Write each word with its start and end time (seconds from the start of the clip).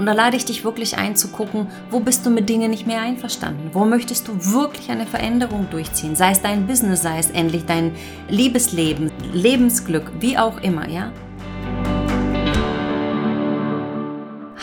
Und 0.00 0.06
da 0.06 0.14
lade 0.14 0.34
ich 0.34 0.46
dich 0.46 0.64
wirklich 0.64 0.96
ein 0.96 1.14
zu 1.14 1.28
gucken, 1.28 1.66
wo 1.90 2.00
bist 2.00 2.24
du 2.24 2.30
mit 2.30 2.48
Dingen 2.48 2.70
nicht 2.70 2.86
mehr 2.86 3.02
einverstanden? 3.02 3.68
Wo 3.74 3.84
möchtest 3.84 4.28
du 4.28 4.32
wirklich 4.50 4.88
eine 4.88 5.04
Veränderung 5.04 5.68
durchziehen? 5.70 6.16
Sei 6.16 6.30
es 6.30 6.40
dein 6.40 6.66
Business, 6.66 7.02
sei 7.02 7.18
es 7.18 7.28
endlich 7.28 7.66
dein 7.66 7.94
Liebesleben, 8.30 9.12
Lebensglück, 9.34 10.10
wie 10.18 10.38
auch 10.38 10.56
immer, 10.62 10.88
ja? 10.88 11.12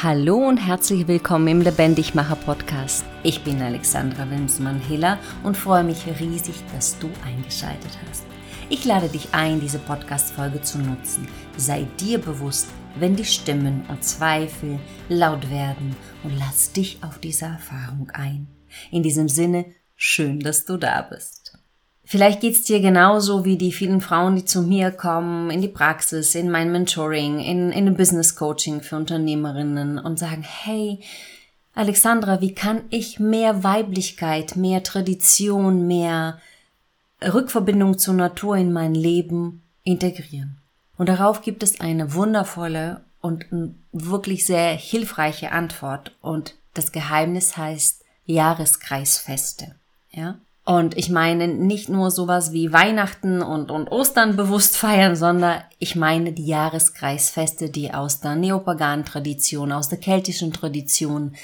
Hallo 0.01 0.37
und 0.37 0.57
herzlich 0.57 1.07
willkommen 1.07 1.47
im 1.47 1.61
Lebendigmacher 1.61 2.37
Podcast. 2.37 3.05
Ich 3.21 3.43
bin 3.43 3.61
Alexandra 3.61 4.27
Wimsmann-Hiller 4.27 5.19
und 5.43 5.55
freue 5.55 5.83
mich 5.83 6.03
riesig, 6.19 6.63
dass 6.73 6.97
du 6.97 7.11
eingeschaltet 7.23 7.95
hast. 8.09 8.23
Ich 8.69 8.85
lade 8.85 9.07
dich 9.07 9.27
ein, 9.33 9.59
diese 9.59 9.77
Podcast-Folge 9.77 10.63
zu 10.63 10.79
nutzen. 10.79 11.27
Sei 11.57 11.85
dir 11.99 12.17
bewusst, 12.17 12.69
wenn 12.99 13.15
die 13.15 13.25
Stimmen 13.25 13.85
und 13.89 14.03
Zweifel 14.03 14.79
laut 15.09 15.49
werden 15.49 15.95
und 16.23 16.37
lass 16.37 16.71
dich 16.71 16.99
auf 17.01 17.19
diese 17.19 17.45
Erfahrung 17.45 18.09
ein. 18.13 18.47
In 18.91 19.03
diesem 19.03 19.29
Sinne, 19.29 19.65
schön, 19.95 20.39
dass 20.39 20.65
du 20.65 20.77
da 20.77 21.01
bist. 21.01 21.57
Vielleicht 22.03 22.39
geht's 22.39 22.63
dir 22.63 22.79
genauso 22.79 23.43
wie 23.43 23.57
die 23.57 23.73
vielen 23.73 23.99
Frauen, 23.99 24.37
die 24.37 24.45
zu 24.45 24.61
mir 24.61 24.91
kommen, 24.91 25.49
in 25.49 25.61
die 25.61 25.67
Praxis, 25.67 26.35
in 26.35 26.49
mein 26.49 26.71
Mentoring, 26.71 27.39
in, 27.39 27.71
in 27.71 27.97
Business 27.97 28.35
Coaching 28.35 28.81
für 28.81 28.95
Unternehmerinnen 28.95 29.99
und 29.99 30.17
sagen, 30.17 30.41
hey, 30.43 31.01
Alexandra, 31.73 32.39
wie 32.39 32.55
kann 32.55 32.83
ich 32.89 33.19
mehr 33.19 33.63
Weiblichkeit, 33.63 34.55
mehr 34.55 34.83
Tradition, 34.83 35.85
mehr 35.85 36.39
Rückverbindung 37.21 37.97
zur 37.97 38.13
Natur 38.13 38.55
in 38.55 38.71
mein 38.71 38.95
Leben 38.95 39.63
integrieren? 39.83 40.61
Und 40.97 41.09
darauf 41.09 41.41
gibt 41.41 41.63
es 41.63 41.79
eine 41.79 42.13
wundervolle 42.13 43.01
und 43.21 43.45
wirklich 43.91 44.45
sehr 44.45 44.73
hilfreiche 44.73 45.51
Antwort. 45.51 46.15
Und 46.21 46.55
das 46.73 46.91
Geheimnis 46.91 47.57
heißt 47.57 48.03
Jahreskreisfeste. 48.25 49.75
Ja? 50.11 50.39
Und 50.65 50.97
ich 50.97 51.09
meine 51.09 51.47
nicht 51.47 51.87
nur 51.87 52.11
sowas 52.11 52.51
wie 52.51 52.73
Weihnachten 52.73 53.41
und, 53.41 53.71
und 53.71 53.89
Ostern 53.89 54.35
bewusst 54.35 54.75
feiern, 54.75 55.15
sondern 55.15 55.61
ich 55.79 55.95
meine 55.95 56.33
die 56.33 56.45
Jahreskreisfeste, 56.45 57.69
die 57.69 57.93
aus 57.93 58.19
der 58.19 58.35
neopaganen 58.35 59.05
Tradition, 59.05 59.71
aus 59.71 59.87
der 59.87 59.99
keltischen 59.99 60.51
Tradition 60.51 61.35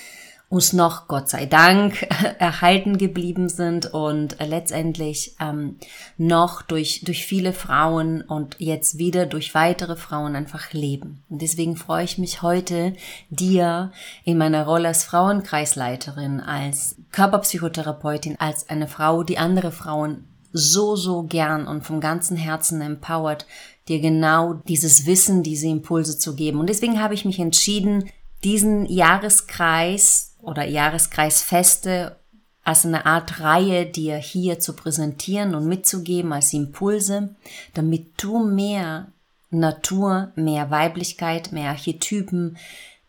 uns 0.54 0.72
noch, 0.72 1.08
Gott 1.08 1.30
sei 1.30 1.48
Dank, 1.48 2.04
erhalten 2.40 3.00
geblieben 3.00 3.50
sind 3.50 3.88
und 3.88 4.38
letztendlich 4.40 5.36
ähm, 5.40 5.80
noch 6.18 6.62
durch, 6.62 7.02
durch 7.04 7.26
viele 7.26 7.54
Frauen 7.54 8.22
und 8.22 8.58
jetzt 8.60 9.00
wieder 9.00 9.26
durch 9.26 9.56
weitere 9.56 9.96
Frauen 9.96 10.36
einfach 10.36 10.72
leben. 10.72 11.24
Und 11.28 11.42
deswegen 11.42 11.76
freue 11.76 12.04
ich 12.04 12.20
mich 12.20 12.44
heute, 12.44 12.94
dir 13.32 13.92
in 14.26 14.38
meiner 14.38 14.66
Rolle 14.66 14.90
als 14.90 15.04
Frauenkreisleiterin, 15.04 16.40
als 16.40 16.98
Körperpsychotherapeutin, 17.12 18.40
als 18.40 18.70
eine 18.70 18.88
Frau, 18.88 19.24
die 19.24 19.40
andere 19.40 19.72
Frauen 19.72 20.28
so, 20.52 20.96
so 20.96 21.24
gern 21.24 21.66
und 21.66 21.84
vom 21.84 22.00
ganzen 22.00 22.38
Herzen 22.38 22.80
empowert, 22.82 23.48
dir 23.88 24.00
genau 24.00 24.54
dieses 24.54 25.08
Wissen, 25.08 25.42
diese 25.42 25.66
Impulse 25.66 26.20
zu 26.20 26.36
geben. 26.36 26.60
Und 26.60 26.70
deswegen 26.70 27.02
habe 27.02 27.16
ich 27.16 27.26
mich 27.26 27.40
entschieden, 27.40 28.12
diesen 28.44 28.86
Jahreskreis 28.86 30.33
oder 30.44 30.66
Jahreskreisfeste 30.66 32.18
als 32.64 32.86
eine 32.86 33.06
Art 33.06 33.42
Reihe 33.42 33.86
dir 33.86 34.16
hier 34.16 34.60
zu 34.60 34.74
präsentieren 34.74 35.54
und 35.56 35.68
mitzugeben 35.68 36.32
als 36.32 36.54
Impulse, 36.54 37.36
damit 37.74 38.14
du 38.22 38.40
mehr 38.40 39.08
Natur, 39.50 40.32
mehr 40.36 40.72
Weiblichkeit, 40.72 41.52
mehr 41.52 41.72
Archetypen, 41.72 42.58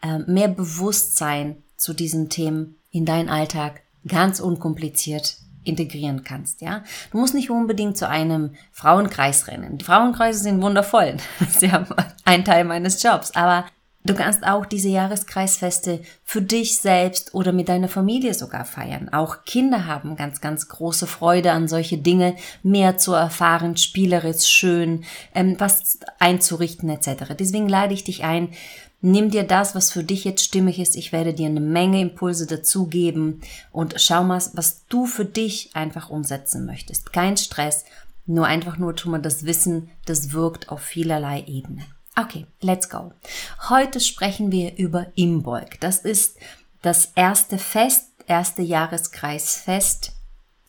äh, 0.03 0.19
mehr 0.19 0.49
Bewusstsein 0.49 1.63
zu 1.77 1.95
diesen 1.95 2.29
Themen 2.29 2.77
in 2.91 3.05
deinen 3.05 3.29
Alltag 3.29 3.83
ganz 4.07 4.41
unkompliziert 4.41 5.37
integrieren 5.65 6.25
kannst, 6.25 6.61
ja. 6.61 6.85
Du 7.11 7.19
musst 7.19 7.35
nicht 7.35 7.51
unbedingt 7.51 7.97
zu 7.97 8.07
einem 8.07 8.55
Frauenkreis 8.71 9.49
rennen. 9.49 9.79
Die 9.79 9.85
Frauenkreise 9.85 10.41
sind 10.41 10.61
wundervoll. 10.61 11.17
Sie 11.49 11.73
haben 11.73 11.87
einen 12.25 12.45
Teil 12.45 12.65
meines 12.65 13.03
Jobs. 13.03 13.35
Aber 13.35 13.65
Du 14.07 14.13
kannst 14.13 14.47
auch 14.47 14.67
diese 14.67 14.91
Jahreskreisfeste 14.91 16.01
für 16.25 16.43
dich 16.43 16.77
selbst 16.77 17.33
oder 17.33 17.53
mit 17.53 17.71
deiner 17.71 17.89
Familie 17.89 18.35
sogar 18.35 18.67
feiern. 18.67 19.09
Auch 19.09 19.45
Kinder 19.47 19.87
haben 19.87 20.15
ganz, 20.15 20.43
ganz 20.43 20.69
große 20.69 21.07
Freude 21.07 21.53
an 21.53 21.69
solche 21.69 21.97
Dinge, 21.97 22.37
mehr 22.63 22.99
zu 22.99 23.15
erfahren, 23.15 23.79
spielerisch, 23.79 24.45
schön, 24.45 25.05
ähm, 25.35 25.57
was 25.59 26.01
einzurichten 26.19 26.91
etc. 26.91 27.35
Deswegen 27.39 27.67
lade 27.67 27.95
ich 27.95 28.05
dich 28.05 28.25
ein, 28.25 28.51
nimm 29.01 29.31
dir 29.31 29.45
das, 29.45 29.75
was 29.75 29.91
für 29.91 30.05
dich 30.05 30.25
jetzt 30.25 30.45
stimmig 30.45 30.79
ist. 30.79 30.97
Ich 30.97 31.13
werde 31.13 31.33
dir 31.33 31.47
eine 31.47 31.61
Menge 31.61 32.03
Impulse 32.03 32.47
dazugeben 32.47 33.41
und 33.73 33.95
schau 33.97 34.23
mal, 34.23 34.43
was 34.53 34.85
du 34.89 35.07
für 35.07 35.25
dich 35.25 35.71
einfach 35.73 36.11
umsetzen 36.11 36.67
möchtest. 36.67 37.15
Kein 37.15 37.39
Stress, 37.39 37.87
nur 38.27 38.45
einfach 38.45 38.77
nur 38.77 38.95
tu 38.97 39.09
mal 39.09 39.23
das 39.23 39.47
Wissen, 39.47 39.89
das 40.05 40.33
wirkt 40.33 40.69
auf 40.69 40.83
vielerlei 40.83 41.43
Ebenen. 41.47 41.85
Okay, 42.17 42.47
let's 42.61 42.89
go. 42.89 43.13
Heute 43.69 43.99
sprechen 43.99 44.53
wir 44.53 44.77
über 44.77 45.07
Imbolg. 45.17 45.81
Das 45.81 45.99
ist 45.99 46.37
das 46.81 47.11
erste 47.17 47.59
Fest, 47.59 48.11
erste 48.27 48.63
Jahreskreisfest 48.63 50.13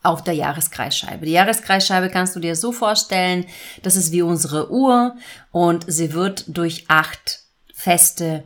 auf 0.01 0.23
der 0.23 0.33
Jahreskreisscheibe. 0.33 1.25
Die 1.25 1.33
Jahreskreisscheibe 1.33 2.09
kannst 2.09 2.35
du 2.35 2.39
dir 2.39 2.55
so 2.55 2.71
vorstellen, 2.71 3.45
das 3.83 3.95
ist 3.95 4.11
wie 4.11 4.21
unsere 4.21 4.71
Uhr 4.71 5.15
und 5.51 5.85
sie 5.87 6.13
wird 6.13 6.45
durch 6.47 6.85
acht 6.87 7.41
Feste 7.73 8.43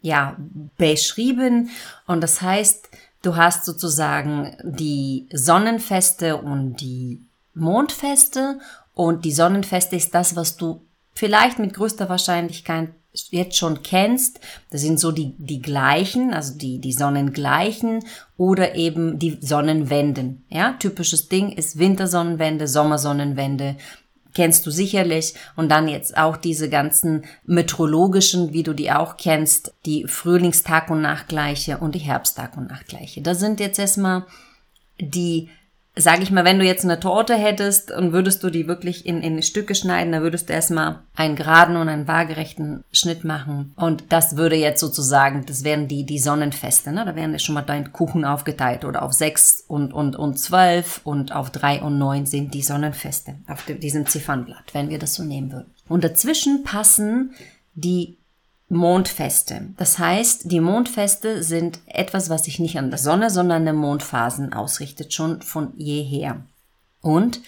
ja 0.00 0.36
beschrieben 0.76 1.70
und 2.06 2.20
das 2.20 2.40
heißt, 2.40 2.88
du 3.22 3.36
hast 3.36 3.64
sozusagen 3.64 4.56
die 4.64 5.28
Sonnenfeste 5.32 6.36
und 6.36 6.76
die 6.76 7.22
Mondfeste 7.54 8.58
und 8.94 9.24
die 9.24 9.32
Sonnenfeste 9.32 9.96
ist 9.96 10.14
das, 10.14 10.36
was 10.36 10.56
du 10.56 10.86
vielleicht 11.20 11.58
mit 11.58 11.74
größter 11.74 12.08
Wahrscheinlichkeit 12.08 12.88
jetzt 13.30 13.58
schon 13.58 13.82
kennst. 13.82 14.40
Das 14.70 14.80
sind 14.80 14.98
so 14.98 15.12
die, 15.12 15.34
die 15.36 15.60
gleichen, 15.60 16.32
also 16.32 16.56
die, 16.56 16.78
die 16.78 16.94
Sonnengleichen 16.94 18.02
oder 18.38 18.74
eben 18.74 19.18
die 19.18 19.36
Sonnenwenden. 19.42 20.46
Ja, 20.48 20.72
typisches 20.78 21.28
Ding 21.28 21.52
ist 21.52 21.78
Wintersonnenwende, 21.78 22.66
Sommersonnenwende. 22.66 23.76
Kennst 24.32 24.64
du 24.64 24.70
sicherlich. 24.70 25.34
Und 25.56 25.68
dann 25.68 25.88
jetzt 25.88 26.16
auch 26.16 26.38
diese 26.38 26.70
ganzen 26.70 27.24
meteorologischen, 27.44 28.54
wie 28.54 28.62
du 28.62 28.72
die 28.72 28.90
auch 28.90 29.18
kennst, 29.18 29.74
die 29.84 30.06
Frühlingstag 30.06 30.88
und 30.88 31.02
Nachtgleiche 31.02 31.76
und 31.78 31.94
die 31.94 31.98
Herbsttag 31.98 32.56
und 32.56 32.70
Nachtgleiche. 32.70 33.20
Da 33.20 33.34
sind 33.34 33.60
jetzt 33.60 33.78
erstmal 33.78 34.24
die 34.98 35.50
sag 36.00 36.22
ich 36.22 36.30
mal, 36.30 36.44
wenn 36.44 36.58
du 36.58 36.64
jetzt 36.64 36.84
eine 36.84 37.00
Torte 37.00 37.34
hättest 37.34 37.90
und 37.90 38.12
würdest 38.12 38.42
du 38.42 38.50
die 38.50 38.66
wirklich 38.68 39.06
in, 39.06 39.22
in 39.22 39.42
Stücke 39.42 39.74
schneiden, 39.74 40.12
dann 40.12 40.22
würdest 40.22 40.48
du 40.48 40.52
erstmal 40.52 41.00
einen 41.14 41.36
geraden 41.36 41.76
und 41.76 41.88
einen 41.88 42.08
waagerechten 42.08 42.84
Schnitt 42.92 43.24
machen. 43.24 43.72
Und 43.76 44.04
das 44.08 44.36
würde 44.36 44.56
jetzt 44.56 44.80
sozusagen, 44.80 45.44
das 45.46 45.64
wären 45.64 45.88
die, 45.88 46.04
die 46.04 46.18
Sonnenfeste, 46.18 46.92
ne? 46.92 47.04
Da 47.04 47.16
wären 47.16 47.38
schon 47.38 47.54
mal 47.54 47.62
dein 47.62 47.92
Kuchen 47.92 48.24
aufgeteilt 48.24 48.84
oder 48.84 49.02
auf 49.02 49.12
sechs 49.12 49.64
und, 49.66 49.92
und, 49.92 50.16
und 50.16 50.38
zwölf 50.38 51.00
und 51.04 51.32
auf 51.32 51.50
drei 51.50 51.80
und 51.80 51.98
neun 51.98 52.26
sind 52.26 52.54
die 52.54 52.62
Sonnenfeste 52.62 53.36
auf 53.46 53.64
dem, 53.64 53.80
diesem 53.80 54.06
Ziffernblatt, 54.06 54.72
wenn 54.74 54.90
wir 54.90 54.98
das 54.98 55.14
so 55.14 55.24
nehmen 55.24 55.52
würden. 55.52 55.72
Und 55.88 56.04
dazwischen 56.04 56.64
passen 56.64 57.32
die 57.74 58.19
Mondfeste. 58.70 59.68
Das 59.76 59.98
heißt, 59.98 60.50
die 60.50 60.60
Mondfeste 60.60 61.42
sind 61.42 61.80
etwas, 61.86 62.30
was 62.30 62.44
sich 62.44 62.60
nicht 62.60 62.78
an 62.78 62.90
der 62.90 63.00
Sonne, 63.00 63.28
sondern 63.28 63.58
an 63.58 63.66
den 63.66 63.76
Mondphasen 63.76 64.52
ausrichtet, 64.52 65.12
schon 65.12 65.42
von 65.42 65.72
jeher. 65.76 66.44
Und 67.02 67.40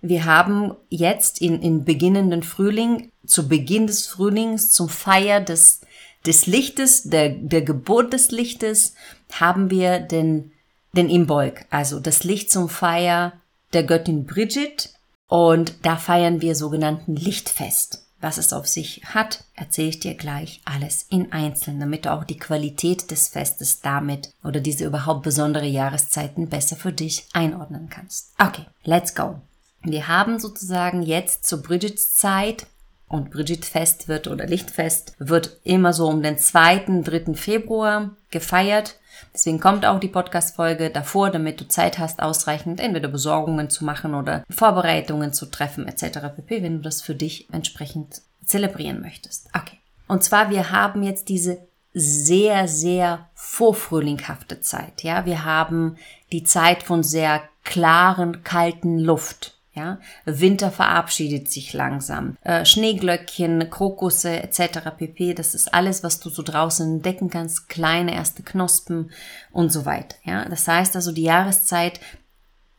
wir 0.00 0.24
haben 0.24 0.74
jetzt 0.88 1.40
in, 1.40 1.60
in 1.60 1.84
beginnenden 1.84 2.44
Frühling, 2.44 3.10
zu 3.26 3.48
Beginn 3.48 3.88
des 3.88 4.06
Frühlings, 4.06 4.70
zum 4.70 4.88
Feier 4.88 5.40
des, 5.40 5.80
des 6.24 6.46
Lichtes, 6.46 7.02
der, 7.02 7.30
der 7.30 7.62
Geburt 7.62 8.12
des 8.12 8.30
Lichtes, 8.30 8.94
haben 9.32 9.70
wir 9.70 9.98
den, 9.98 10.52
den 10.92 11.10
Imbolg, 11.10 11.66
also 11.70 11.98
das 11.98 12.22
Licht 12.22 12.50
zum 12.50 12.68
Feier 12.68 13.32
der 13.72 13.82
Göttin 13.82 14.24
Bridget. 14.24 14.94
Und 15.26 15.74
da 15.82 15.96
feiern 15.96 16.40
wir 16.40 16.54
sogenannten 16.56 17.14
Lichtfest. 17.14 18.06
Was 18.20 18.36
es 18.36 18.52
auf 18.52 18.66
sich 18.68 19.02
hat, 19.06 19.44
erzähle 19.54 19.88
ich 19.88 20.00
dir 20.00 20.14
gleich 20.14 20.60
alles 20.64 21.06
in 21.08 21.32
Einzelnen, 21.32 21.80
damit 21.80 22.04
du 22.04 22.12
auch 22.12 22.24
die 22.24 22.38
Qualität 22.38 23.10
des 23.10 23.28
Festes 23.28 23.80
damit 23.80 24.32
oder 24.44 24.60
diese 24.60 24.84
überhaupt 24.84 25.22
besondere 25.22 25.66
Jahreszeiten 25.66 26.48
besser 26.48 26.76
für 26.76 26.92
dich 26.92 27.26
einordnen 27.32 27.88
kannst. 27.88 28.34
Okay, 28.38 28.66
let's 28.84 29.14
go. 29.14 29.40
Wir 29.82 30.08
haben 30.08 30.38
sozusagen 30.38 31.02
jetzt 31.02 31.46
zur 31.46 31.62
Bridgets 31.62 32.14
Zeit 32.14 32.66
und 33.10 33.30
Bridget 33.30 33.64
Fest 33.64 34.06
wird 34.06 34.28
oder 34.28 34.46
Lichtfest 34.46 35.14
wird 35.18 35.58
immer 35.64 35.92
so 35.92 36.06
um 36.06 36.22
den 36.22 36.38
2., 36.38 37.02
3. 37.02 37.34
Februar 37.34 38.10
gefeiert. 38.30 38.98
Deswegen 39.34 39.58
kommt 39.58 39.84
auch 39.84 39.98
die 39.98 40.08
Podcast-Folge 40.08 40.90
davor, 40.90 41.30
damit 41.30 41.60
du 41.60 41.66
Zeit 41.66 41.98
hast, 41.98 42.22
ausreichend 42.22 42.78
entweder 42.80 43.08
Besorgungen 43.08 43.68
zu 43.68 43.84
machen 43.84 44.14
oder 44.14 44.44
Vorbereitungen 44.48 45.32
zu 45.32 45.46
treffen 45.46 45.88
etc. 45.88 46.20
pp., 46.36 46.62
wenn 46.62 46.76
du 46.76 46.82
das 46.82 47.02
für 47.02 47.16
dich 47.16 47.52
entsprechend 47.52 48.22
zelebrieren 48.44 49.02
möchtest. 49.02 49.48
Okay. 49.54 49.78
Und 50.06 50.22
zwar, 50.22 50.50
wir 50.50 50.70
haben 50.70 51.02
jetzt 51.02 51.28
diese 51.28 51.58
sehr, 51.92 52.68
sehr 52.68 53.28
vorfrühlinghafte 53.34 54.60
Zeit. 54.60 55.02
Ja, 55.02 55.26
wir 55.26 55.44
haben 55.44 55.96
die 56.30 56.44
Zeit 56.44 56.84
von 56.84 57.02
sehr 57.02 57.42
klaren, 57.64 58.44
kalten 58.44 58.98
Luft. 58.98 59.59
Ja, 59.72 60.00
Winter 60.24 60.72
verabschiedet 60.72 61.48
sich 61.48 61.72
langsam. 61.72 62.36
Äh, 62.42 62.64
Schneeglöckchen, 62.64 63.70
Krokusse 63.70 64.42
etc. 64.42 64.90
pp. 64.96 65.34
Das 65.34 65.54
ist 65.54 65.72
alles, 65.72 66.02
was 66.02 66.18
du 66.18 66.28
so 66.28 66.42
draußen 66.42 66.96
entdecken 66.96 67.30
kannst. 67.30 67.68
Kleine 67.68 68.14
erste 68.14 68.42
Knospen 68.42 69.12
und 69.52 69.70
so 69.70 69.86
weiter. 69.86 70.16
Ja, 70.24 70.44
das 70.46 70.66
heißt 70.66 70.96
also, 70.96 71.12
die 71.12 71.22
Jahreszeit 71.22 72.00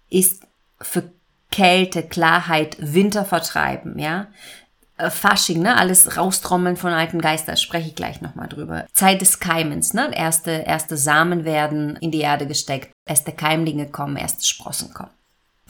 ist 0.10 0.44
für 0.82 1.10
Kälte, 1.50 2.04
Klarheit, 2.04 2.76
Winter 2.80 3.24
vertreiben. 3.24 3.98
Ja, 3.98 4.28
äh, 4.98 5.10
Fasching, 5.10 5.62
ne, 5.62 5.78
alles 5.78 6.18
raustrommeln 6.18 6.78
von 6.78 6.92
alten 6.92 7.22
Geistern, 7.22 7.58
spreche 7.58 7.90
ich 7.90 7.96
gleich 7.96 8.22
nochmal 8.22 8.50
drüber. 8.50 8.86
Zeit 8.94 9.22
des 9.22 9.40
Keimens, 9.40 9.94
ne, 9.94 10.12
erste, 10.14 10.52
erste 10.52 10.98
Samen 10.98 11.46
werden 11.46 11.96
in 11.98 12.12
die 12.12 12.22
Erde 12.22 12.48
gesteckt, 12.48 12.92
erste 13.06 13.32
Keimlinge 13.32 13.88
kommen, 13.88 14.18
erste 14.18 14.44
Sprossen 14.44 14.94
kommen. 14.94 15.12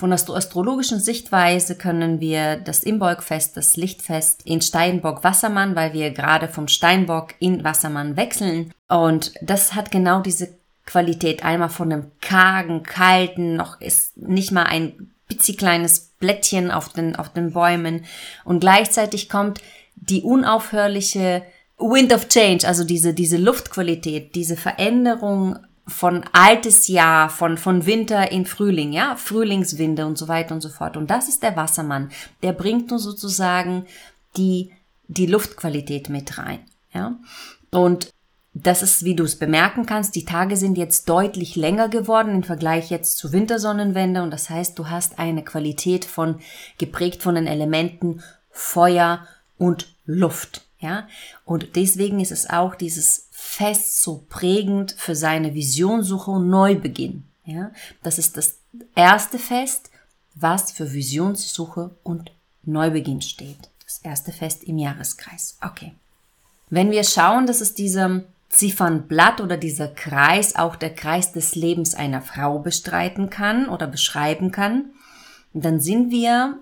Von 0.01 0.09
der 0.09 0.19
astrologischen 0.19 0.99
Sichtweise 0.99 1.75
können 1.75 2.19
wir 2.19 2.55
das 2.55 2.81
Imbolgfest, 2.81 3.55
das 3.55 3.77
Lichtfest 3.77 4.41
in 4.47 4.59
Steinbock-Wassermann, 4.59 5.75
weil 5.75 5.93
wir 5.93 6.09
gerade 6.09 6.47
vom 6.47 6.67
Steinbock 6.67 7.35
in 7.37 7.63
Wassermann 7.63 8.17
wechseln. 8.17 8.73
Und 8.89 9.31
das 9.43 9.75
hat 9.75 9.91
genau 9.91 10.21
diese 10.21 10.57
Qualität 10.87 11.43
einmal 11.45 11.69
von 11.69 11.93
einem 11.93 12.11
kargen, 12.19 12.81
kalten, 12.81 13.55
noch 13.55 13.79
ist 13.79 14.17
nicht 14.17 14.51
mal 14.51 14.63
ein 14.63 15.11
kleines 15.55 16.15
Blättchen 16.17 16.71
auf 16.71 16.89
den, 16.89 17.15
auf 17.15 17.31
den 17.31 17.53
Bäumen. 17.53 18.05
Und 18.43 18.61
gleichzeitig 18.61 19.29
kommt 19.29 19.61
die 19.93 20.23
unaufhörliche 20.23 21.43
Wind 21.77 22.11
of 22.11 22.27
Change, 22.27 22.67
also 22.67 22.83
diese, 22.83 23.13
diese 23.13 23.37
Luftqualität, 23.37 24.33
diese 24.33 24.57
Veränderung 24.57 25.59
von 25.91 26.23
altes 26.33 26.87
Jahr, 26.87 27.29
von, 27.29 27.57
von 27.57 27.85
Winter 27.85 28.31
in 28.31 28.45
Frühling, 28.45 28.93
ja, 28.93 29.15
Frühlingswinde 29.15 30.05
und 30.05 30.17
so 30.17 30.27
weiter 30.27 30.55
und 30.55 30.61
so 30.61 30.69
fort. 30.69 30.97
Und 30.97 31.11
das 31.11 31.27
ist 31.27 31.43
der 31.43 31.55
Wassermann. 31.55 32.11
Der 32.41 32.53
bringt 32.53 32.91
uns 32.91 33.03
sozusagen 33.03 33.85
die, 34.37 34.71
die 35.07 35.27
Luftqualität 35.27 36.09
mit 36.09 36.37
rein, 36.37 36.59
ja. 36.93 37.17
Und 37.69 38.11
das 38.53 38.81
ist, 38.81 39.05
wie 39.05 39.15
du 39.15 39.23
es 39.23 39.37
bemerken 39.37 39.85
kannst, 39.85 40.15
die 40.15 40.25
Tage 40.25 40.57
sind 40.57 40.77
jetzt 40.77 41.07
deutlich 41.07 41.55
länger 41.55 41.87
geworden 41.87 42.35
im 42.35 42.43
Vergleich 42.43 42.89
jetzt 42.89 43.17
zur 43.17 43.31
Wintersonnenwende. 43.31 44.21
Und 44.23 44.31
das 44.31 44.49
heißt, 44.49 44.77
du 44.77 44.89
hast 44.89 45.19
eine 45.19 45.43
Qualität 45.43 46.03
von, 46.03 46.39
geprägt 46.77 47.23
von 47.23 47.35
den 47.35 47.47
Elementen 47.47 48.21
Feuer 48.49 49.25
und 49.57 49.95
Luft, 50.05 50.63
ja. 50.79 51.07
Und 51.45 51.75
deswegen 51.75 52.19
ist 52.19 52.31
es 52.31 52.49
auch 52.49 52.75
dieses 52.75 53.29
Fest 53.51 54.01
so 54.01 54.23
prägend 54.29 54.95
für 54.97 55.13
seine 55.13 55.53
Visionssuche 55.53 56.31
und 56.31 56.49
Neubeginn. 56.49 57.25
Ja? 57.43 57.71
Das 58.01 58.17
ist 58.17 58.37
das 58.37 58.59
erste 58.95 59.37
Fest, 59.37 59.91
was 60.35 60.71
für 60.71 60.93
Visionssuche 60.93 61.91
und 62.01 62.31
Neubeginn 62.63 63.21
steht. 63.21 63.69
Das 63.83 63.99
erste 64.03 64.31
Fest 64.31 64.63
im 64.63 64.77
Jahreskreis. 64.77 65.57
Okay. 65.61 65.91
Wenn 66.69 66.91
wir 66.91 67.03
schauen, 67.03 67.45
dass 67.45 67.59
es 67.59 67.73
dieser 67.73 68.23
Ziffernblatt 68.47 69.41
oder 69.41 69.57
dieser 69.57 69.89
Kreis 69.89 70.55
auch 70.55 70.77
der 70.77 70.95
Kreis 70.95 71.33
des 71.33 71.53
Lebens 71.53 71.93
einer 71.93 72.21
Frau 72.21 72.59
bestreiten 72.59 73.29
kann 73.29 73.67
oder 73.67 73.85
beschreiben 73.85 74.53
kann, 74.53 74.91
dann 75.53 75.81
sind 75.81 76.09
wir 76.09 76.57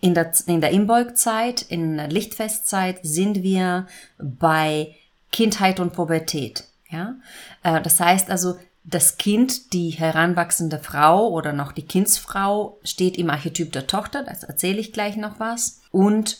in 0.00 0.14
der, 0.14 0.32
in 0.46 0.60
der 0.60 0.70
Imbolgzeit, 0.70 1.62
in 1.62 1.98
der 1.98 2.08
Lichtfestzeit, 2.08 2.98
sind 3.04 3.44
wir 3.44 3.86
bei 4.18 4.96
Kindheit 5.32 5.80
und 5.80 5.92
Pubertät. 5.92 6.64
Ja, 6.90 7.14
äh, 7.62 7.80
das 7.80 8.00
heißt 8.00 8.30
also, 8.30 8.56
das 8.82 9.18
Kind, 9.18 9.72
die 9.72 9.90
heranwachsende 9.90 10.78
Frau 10.78 11.28
oder 11.28 11.52
noch 11.52 11.72
die 11.72 11.86
Kindsfrau 11.86 12.78
steht 12.82 13.18
im 13.18 13.30
Archetyp 13.30 13.72
der 13.72 13.86
Tochter, 13.86 14.24
das 14.24 14.42
erzähle 14.42 14.80
ich 14.80 14.92
gleich 14.92 15.16
noch 15.16 15.38
was, 15.38 15.82
und 15.92 16.38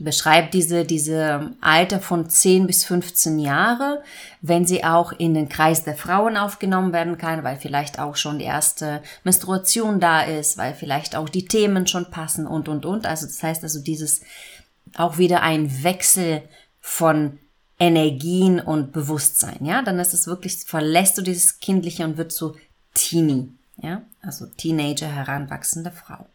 beschreibt 0.00 0.54
diese, 0.54 0.84
diese 0.84 1.52
Alter 1.60 2.00
von 2.00 2.28
10 2.28 2.66
bis 2.66 2.84
15 2.84 3.38
Jahre, 3.38 4.02
wenn 4.40 4.66
sie 4.66 4.84
auch 4.84 5.12
in 5.12 5.34
den 5.34 5.48
Kreis 5.48 5.84
der 5.84 5.94
Frauen 5.94 6.36
aufgenommen 6.36 6.92
werden 6.92 7.18
kann, 7.18 7.44
weil 7.44 7.56
vielleicht 7.56 7.98
auch 7.98 8.16
schon 8.16 8.38
die 8.38 8.44
erste 8.44 9.02
Menstruation 9.22 10.00
da 10.00 10.22
ist, 10.22 10.58
weil 10.58 10.74
vielleicht 10.74 11.14
auch 11.14 11.28
die 11.28 11.46
Themen 11.46 11.86
schon 11.86 12.10
passen 12.10 12.46
und, 12.46 12.68
und, 12.68 12.86
und. 12.86 13.06
Also 13.06 13.26
das 13.26 13.42
heißt 13.42 13.62
also 13.62 13.80
dieses 13.80 14.22
auch 14.96 15.18
wieder 15.18 15.42
ein 15.42 15.84
Wechsel 15.84 16.42
von 16.80 17.38
Energien 17.84 18.60
und 18.60 18.92
Bewusstsein, 18.92 19.64
ja, 19.64 19.82
dann 19.82 19.98
ist 19.98 20.14
es 20.14 20.26
wirklich, 20.26 20.58
verlässt 20.64 21.18
du 21.18 21.22
dieses 21.22 21.60
Kindliche 21.60 22.04
und 22.04 22.16
wird 22.16 22.32
so 22.32 22.56
Teenie, 22.94 23.52
ja, 23.82 24.02
also 24.22 24.46
Teenager, 24.56 25.08
heranwachsende 25.08 25.90
Frau. 25.90 26.26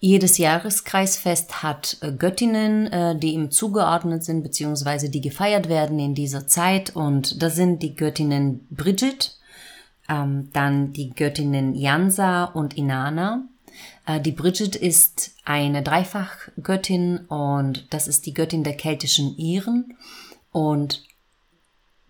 Jedes 0.00 0.36
Jahreskreisfest 0.36 1.62
hat 1.62 1.96
äh, 2.02 2.12
Göttinnen, 2.12 2.88
äh, 2.88 3.18
die 3.18 3.32
ihm 3.32 3.50
zugeordnet 3.50 4.22
sind, 4.22 4.42
beziehungsweise 4.42 5.08
die 5.08 5.22
gefeiert 5.22 5.70
werden 5.70 5.98
in 5.98 6.14
dieser 6.14 6.46
Zeit. 6.46 6.94
Und 6.94 7.42
das 7.42 7.54
sind 7.54 7.82
die 7.82 7.94
Göttinnen 7.96 8.66
Bridget, 8.70 9.38
ähm, 10.10 10.50
dann 10.52 10.92
die 10.92 11.14
Göttinnen 11.14 11.74
Jansa 11.74 12.44
und 12.44 12.76
Inanna, 12.76 13.48
die 14.20 14.32
Bridget 14.32 14.76
ist 14.76 15.32
eine 15.44 15.82
Dreifachgöttin 15.82 17.20
und 17.26 17.92
das 17.92 18.06
ist 18.06 18.26
die 18.26 18.34
Göttin 18.34 18.62
der 18.62 18.76
keltischen 18.76 19.36
Iren. 19.38 19.96
Und 20.52 21.04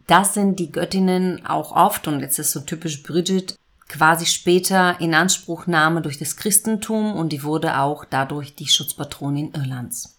das 0.06 0.34
sind 0.34 0.58
die 0.58 0.72
Göttinnen 0.72 1.46
auch 1.46 1.72
oft, 1.72 2.08
und 2.08 2.20
jetzt 2.20 2.38
ist 2.38 2.52
so 2.52 2.60
typisch 2.60 3.02
Bridget, 3.02 3.56
quasi 3.88 4.26
später 4.26 5.00
in 5.00 5.14
Anspruchnahme 5.14 6.02
durch 6.02 6.18
das 6.18 6.36
Christentum 6.36 7.14
und 7.14 7.30
die 7.32 7.42
wurde 7.42 7.78
auch 7.78 8.04
dadurch 8.04 8.54
die 8.54 8.66
Schutzpatronin 8.66 9.52
Irlands. 9.54 10.13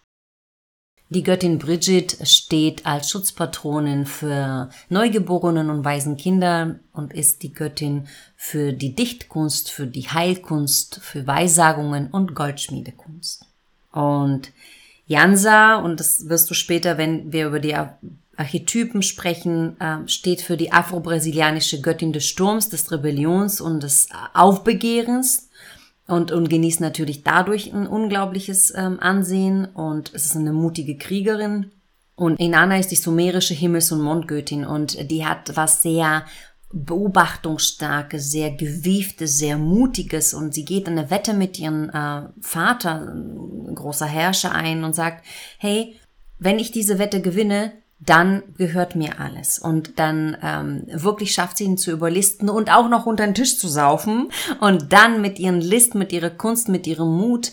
Die 1.10 1.22
Göttin 1.22 1.60
Bridget 1.60 2.18
steht 2.28 2.86
als 2.86 3.12
Schutzpatronin 3.12 4.08
für 4.08 4.70
Neugeborenen 4.90 5.70
und 5.70 5.86
weisen 5.86 6.18
Kinder 6.18 6.80
und 6.94 7.14
ist 7.14 7.44
die 7.44 7.54
Göttin 7.54 8.08
für 8.36 8.74
die 8.74 8.96
Dichtkunst, 8.96 9.70
für 9.70 9.86
die 9.86 10.10
Heilkunst, 10.10 11.00
für 11.04 11.28
Weissagungen 11.28 12.08
und 12.08 12.34
Goldschmiedekunst. 12.34 13.46
Und 13.92 14.52
Jansa, 15.06 15.76
und 15.76 16.00
das 16.00 16.28
wirst 16.28 16.50
du 16.50 16.56
später, 16.56 16.98
wenn 16.98 17.32
wir 17.32 17.48
über 17.48 17.60
die 17.60 17.76
Archetypen 18.36 19.04
sprechen, 19.04 19.80
äh, 19.80 20.08
steht 20.08 20.42
für 20.42 20.58
die 20.58 20.74
afro-brasilianische 20.74 21.82
Göttin 21.82 22.14
des 22.14 22.26
Sturms, 22.26 22.70
des 22.70 22.92
Rebellions 22.92 23.62
und 23.62 23.84
des 23.84 24.10
Aufbegehrens 24.34 25.45
und, 26.08 26.32
und 26.32 26.50
genießt 26.50 26.82
natürlich 26.82 27.24
dadurch 27.24 27.74
ein 27.74 27.88
unglaubliches 27.88 28.74
ähm, 28.76 29.00
Ansehen. 29.00 29.66
Und 29.66 30.14
es 30.14 30.26
ist 30.26 30.36
eine 30.36 30.54
mutige 30.54 30.98
Kriegerin. 30.98 31.72
Und 32.16 32.40
Inanna 32.40 32.78
ist 32.78 32.92
die 32.92 32.96
sumerische 32.96 33.54
Himmels- 33.54 33.92
und 33.92 34.02
Mondgöttin. 34.02 34.66
Und 34.66 35.10
die 35.12 35.26
hat 35.26 35.56
was 35.56 35.82
sehr 35.82 36.26
beobachtungsstarkes, 36.72 38.32
sehr 38.32 38.52
gewieftes, 38.52 39.38
sehr 39.38 39.58
mutiges. 39.58 40.34
Und 40.34 40.54
sie 40.54 40.66
geht 40.66 40.88
eine 40.88 41.10
Wette 41.10 41.34
mit 41.34 41.58
ihrem 41.60 41.90
äh, 41.90 42.24
Vater, 42.40 43.16
großer 43.74 44.06
Herrscher, 44.06 44.54
ein 44.54 44.84
und 44.84 44.94
sagt, 44.94 45.26
hey, 45.58 45.96
wenn 46.38 46.60
ich 46.60 46.72
diese 46.72 47.00
Wette 47.00 47.22
gewinne, 47.22 47.74
dann 48.00 48.44
gehört 48.58 48.96
mir 48.96 49.20
alles. 49.20 49.58
Und 49.58 50.00
dann 50.00 50.38
ähm, 50.42 50.84
wirklich 50.92 51.34
schafft 51.34 51.58
sie 51.58 51.64
ihn 51.64 51.78
zu 51.78 51.92
überlisten 51.92 52.50
und 52.50 52.72
auch 52.72 52.90
noch 52.90 53.06
unter 53.06 53.26
den 53.26 53.36
Tisch 53.36 53.58
zu 53.58 53.68
saufen. 53.68 54.30
Und 54.60 54.92
dann 54.92 55.22
mit 55.22 55.40
ihren 55.40 55.62
List, 55.62 55.96
mit 55.96 56.12
ihrer 56.12 56.30
Kunst, 56.30 56.68
mit 56.68 56.88
ihrem 56.88 57.16
Mut 57.16 57.52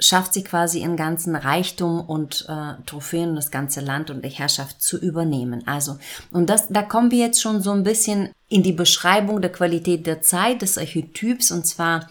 schafft 0.00 0.32
sie 0.32 0.44
quasi 0.44 0.80
ihren 0.80 0.96
ganzen 0.96 1.34
Reichtum 1.34 2.00
und 2.00 2.46
äh, 2.48 2.80
Trophäen 2.86 3.34
das 3.34 3.50
ganze 3.50 3.80
Land 3.80 4.10
und 4.10 4.24
die 4.24 4.28
Herrschaft 4.28 4.80
zu 4.80 4.96
übernehmen. 4.96 5.66
Also, 5.66 5.98
und 6.30 6.48
das, 6.48 6.68
da 6.68 6.82
kommen 6.82 7.10
wir 7.10 7.18
jetzt 7.18 7.42
schon 7.42 7.60
so 7.60 7.72
ein 7.72 7.82
bisschen 7.82 8.30
in 8.48 8.62
die 8.62 8.72
Beschreibung 8.72 9.40
der 9.40 9.50
Qualität 9.50 10.06
der 10.06 10.22
Zeit 10.22 10.62
des 10.62 10.78
Archetyps 10.78 11.50
und 11.50 11.66
zwar 11.66 12.08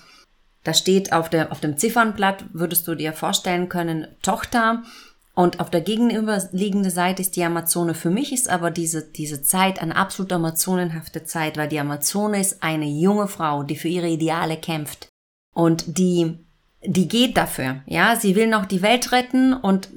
da 0.68 0.74
steht 0.74 1.14
auf, 1.14 1.30
der, 1.30 1.54
auf 1.54 1.62
dem 1.62 1.78
Ziffernblatt, 1.78 2.44
würdest 2.52 2.90
du 2.90 2.96
dir 2.96 3.14
vorstellen 3.14 3.70
können, 3.70 4.06
Tochter, 4.22 4.84
und 5.38 5.60
auf 5.60 5.70
der 5.70 5.82
gegenüberliegenden 5.82 6.90
Seite 6.90 7.22
ist 7.22 7.36
die 7.36 7.44
Amazone. 7.44 7.94
Für 7.94 8.10
mich 8.10 8.34
ist 8.34 8.50
aber 8.50 8.72
diese, 8.72 9.04
diese 9.04 9.44
Zeit 9.44 9.80
eine 9.80 9.96
absolut 9.96 10.34
amazonenhafte 10.34 11.26
Zeit, 11.26 11.58
weil 11.58 11.68
die 11.68 11.80
Amazone 11.80 12.42
ist 12.42 12.64
eine 12.64 12.88
junge 12.88 13.28
Frau, 13.28 13.62
die 13.62 13.76
für 13.76 13.88
ihre 13.88 14.08
Ideale 14.08 14.58
kämpft. 14.58 15.10
Und 15.54 16.00
die, 16.00 16.40
die 16.84 17.08
geht 17.08 17.38
dafür. 17.38 17.84
Ja, 17.86 18.16
sie 18.16 18.36
will 18.36 18.48
noch 18.48 18.66
die 18.66 18.82
Welt 18.82 19.12
retten 19.12 19.54
und 19.54 19.90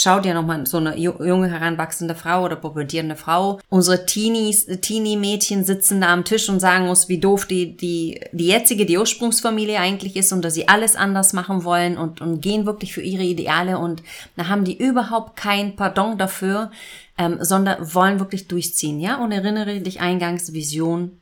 schau 0.00 0.20
dir 0.20 0.34
nochmal 0.34 0.66
so 0.66 0.76
eine 0.78 0.96
junge 0.96 1.50
heranwachsende 1.50 2.14
Frau 2.14 2.44
oder 2.44 2.56
pubertierende 2.56 3.16
Frau. 3.16 3.60
Unsere 3.68 4.06
Teenies, 4.06 4.66
Teenie-Mädchen 4.66 5.64
sitzen 5.64 6.00
da 6.00 6.12
am 6.12 6.24
Tisch 6.24 6.48
und 6.48 6.60
sagen 6.60 6.88
uns, 6.88 7.08
wie 7.08 7.18
doof 7.18 7.46
die, 7.46 7.76
die, 7.76 8.20
die 8.32 8.46
jetzige, 8.46 8.86
die 8.86 8.98
Ursprungsfamilie 8.98 9.78
eigentlich 9.78 10.16
ist 10.16 10.32
und 10.32 10.44
dass 10.44 10.54
sie 10.54 10.68
alles 10.68 10.96
anders 10.96 11.32
machen 11.32 11.64
wollen 11.64 11.98
und, 11.98 12.20
und 12.20 12.40
gehen 12.40 12.66
wirklich 12.66 12.94
für 12.94 13.02
ihre 13.02 13.24
Ideale 13.24 13.78
und 13.78 14.02
da 14.36 14.48
haben 14.48 14.64
die 14.64 14.76
überhaupt 14.76 15.36
kein 15.36 15.76
Pardon 15.76 16.18
dafür, 16.18 16.70
ähm, 17.16 17.38
sondern 17.40 17.94
wollen 17.94 18.20
wirklich 18.20 18.48
durchziehen, 18.48 19.00
ja? 19.00 19.16
Und 19.16 19.32
erinnere 19.32 19.80
dich 19.80 20.00
eingangs 20.00 20.52
Vision 20.52 21.20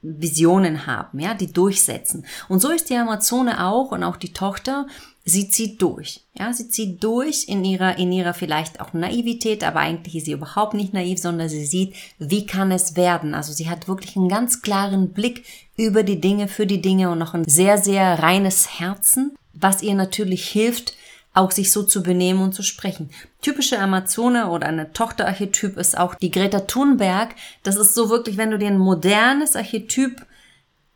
Visionen 0.00 0.86
haben, 0.86 1.18
ja, 1.18 1.34
die 1.34 1.52
durchsetzen. 1.52 2.24
Und 2.48 2.60
so 2.60 2.70
ist 2.70 2.88
die 2.88 2.96
Amazone 2.96 3.66
auch 3.66 3.90
und 3.90 4.04
auch 4.04 4.16
die 4.16 4.32
Tochter, 4.32 4.86
sie 5.28 5.50
zieht 5.50 5.82
durch, 5.82 6.20
ja, 6.34 6.52
sie 6.52 6.68
zieht 6.68 7.02
durch 7.04 7.44
in 7.48 7.64
ihrer, 7.64 7.98
in 7.98 8.10
ihrer 8.12 8.34
vielleicht 8.34 8.80
auch 8.80 8.92
Naivität, 8.92 9.62
aber 9.62 9.80
eigentlich 9.80 10.16
ist 10.16 10.24
sie 10.24 10.32
überhaupt 10.32 10.74
nicht 10.74 10.94
naiv, 10.94 11.18
sondern 11.18 11.48
sie 11.48 11.66
sieht, 11.66 11.94
wie 12.18 12.46
kann 12.46 12.72
es 12.72 12.96
werden. 12.96 13.34
Also 13.34 13.52
sie 13.52 13.68
hat 13.68 13.88
wirklich 13.88 14.16
einen 14.16 14.28
ganz 14.28 14.62
klaren 14.62 15.10
Blick 15.10 15.44
über 15.76 16.02
die 16.02 16.20
Dinge, 16.20 16.48
für 16.48 16.66
die 16.66 16.80
Dinge 16.80 17.10
und 17.10 17.18
noch 17.18 17.34
ein 17.34 17.44
sehr, 17.46 17.78
sehr 17.78 18.20
reines 18.20 18.80
Herzen, 18.80 19.36
was 19.52 19.82
ihr 19.82 19.94
natürlich 19.94 20.48
hilft, 20.48 20.94
auch 21.34 21.50
sich 21.50 21.72
so 21.72 21.82
zu 21.82 22.02
benehmen 22.02 22.40
und 22.40 22.54
zu 22.54 22.62
sprechen. 22.62 23.10
Typische 23.42 23.78
Amazone 23.78 24.48
oder 24.48 24.66
eine 24.66 24.92
Tochterarchetyp 24.92 25.76
ist 25.76 25.96
auch 25.98 26.14
die 26.14 26.30
Greta 26.30 26.60
Thunberg. 26.60 27.34
Das 27.62 27.76
ist 27.76 27.94
so 27.94 28.08
wirklich, 28.08 28.36
wenn 28.38 28.50
du 28.50 28.58
dir 28.58 28.68
ein 28.68 28.78
modernes 28.78 29.56
Archetyp 29.56 30.24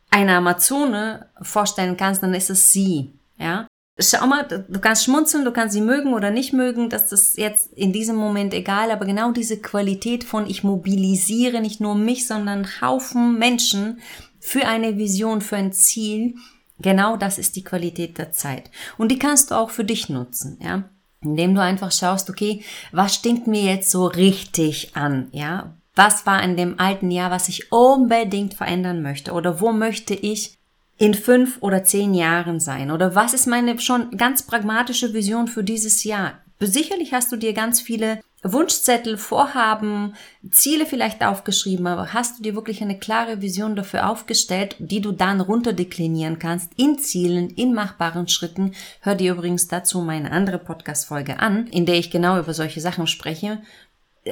einer 0.09 0.37
Amazone 0.37 1.27
vorstellen 1.41 1.97
kannst, 1.97 2.23
dann 2.23 2.33
ist 2.33 2.49
es 2.49 2.71
sie, 2.71 3.11
ja. 3.37 3.67
Schau 3.99 4.25
mal, 4.25 4.47
du 4.47 4.79
kannst 4.79 5.03
schmunzeln, 5.03 5.45
du 5.45 5.51
kannst 5.51 5.73
sie 5.73 5.81
mögen 5.81 6.13
oder 6.13 6.31
nicht 6.31 6.51
mögen, 6.51 6.89
das 6.89 7.11
ist 7.11 7.37
jetzt 7.37 7.71
in 7.73 7.93
diesem 7.93 8.15
Moment 8.15 8.53
egal, 8.53 8.89
aber 8.89 9.05
genau 9.05 9.31
diese 9.31 9.61
Qualität 9.61 10.23
von 10.23 10.49
ich 10.49 10.63
mobilisiere 10.63 11.61
nicht 11.61 11.79
nur 11.79 11.93
mich, 11.93 12.25
sondern 12.25 12.67
Haufen 12.81 13.37
Menschen 13.37 14.01
für 14.39 14.65
eine 14.65 14.97
Vision, 14.97 15.41
für 15.41 15.57
ein 15.57 15.73
Ziel, 15.73 16.35
Genau 16.79 17.17
das 17.17 17.37
ist 17.37 17.55
die 17.55 17.63
Qualität 17.63 18.17
der 18.17 18.31
Zeit. 18.31 18.69
Und 18.97 19.09
die 19.09 19.19
kannst 19.19 19.51
du 19.51 19.55
auch 19.55 19.69
für 19.69 19.85
dich 19.85 20.09
nutzen, 20.09 20.57
ja. 20.61 20.83
Indem 21.21 21.55
du 21.55 21.61
einfach 21.61 21.91
schaust, 21.91 22.29
okay, 22.29 22.63
was 22.91 23.15
stinkt 23.15 23.47
mir 23.47 23.61
jetzt 23.61 23.89
so 23.89 24.05
richtig 24.05 24.95
an, 24.95 25.29
ja? 25.31 25.77
Was 25.95 26.25
war 26.25 26.43
in 26.43 26.57
dem 26.57 26.79
alten 26.79 27.11
Jahr, 27.11 27.31
was 27.31 27.47
ich 27.47 27.71
unbedingt 27.71 28.55
verändern 28.55 29.01
möchte? 29.01 29.31
Oder 29.31 29.61
wo 29.61 29.71
möchte 29.71 30.13
ich 30.13 30.57
in 30.97 31.13
fünf 31.13 31.57
oder 31.61 31.83
zehn 31.83 32.13
Jahren 32.13 32.59
sein? 32.59 32.91
Oder 32.91 33.15
was 33.15 33.33
ist 33.33 33.47
meine 33.47 33.79
schon 33.79 34.11
ganz 34.17 34.43
pragmatische 34.43 35.13
Vision 35.13 35.47
für 35.47 35.63
dieses 35.63 36.03
Jahr? 36.03 36.39
Sicherlich 36.59 37.13
hast 37.13 37.31
du 37.31 37.35
dir 37.35 37.53
ganz 37.53 37.81
viele 37.81 38.19
Wunschzettel, 38.43 39.17
Vorhaben, 39.17 40.15
Ziele 40.51 40.85
vielleicht 40.85 41.23
aufgeschrieben, 41.23 41.87
aber 41.87 42.13
hast 42.13 42.37
du 42.37 42.43
dir 42.43 42.55
wirklich 42.55 42.81
eine 42.81 42.99
klare 42.99 43.41
Vision 43.41 43.75
dafür 43.75 44.09
aufgestellt, 44.09 44.75
die 44.79 45.01
du 45.01 45.13
dann 45.13 45.39
runterdeklinieren 45.39 46.39
kannst 46.39 46.71
in 46.75 46.99
Zielen, 46.99 47.49
in 47.49 47.73
machbaren 47.73 48.27
Schritten? 48.27 48.73
Hör 48.99 49.15
dir 49.15 49.33
übrigens 49.33 49.67
dazu 49.67 50.01
meine 50.01 50.31
andere 50.31 50.59
Podcast-Folge 50.59 51.39
an, 51.39 51.67
in 51.67 51.85
der 51.85 51.95
ich 51.95 52.11
genau 52.11 52.37
über 52.37 52.53
solche 52.53 52.81
Sachen 52.81 53.07
spreche. 53.07 53.61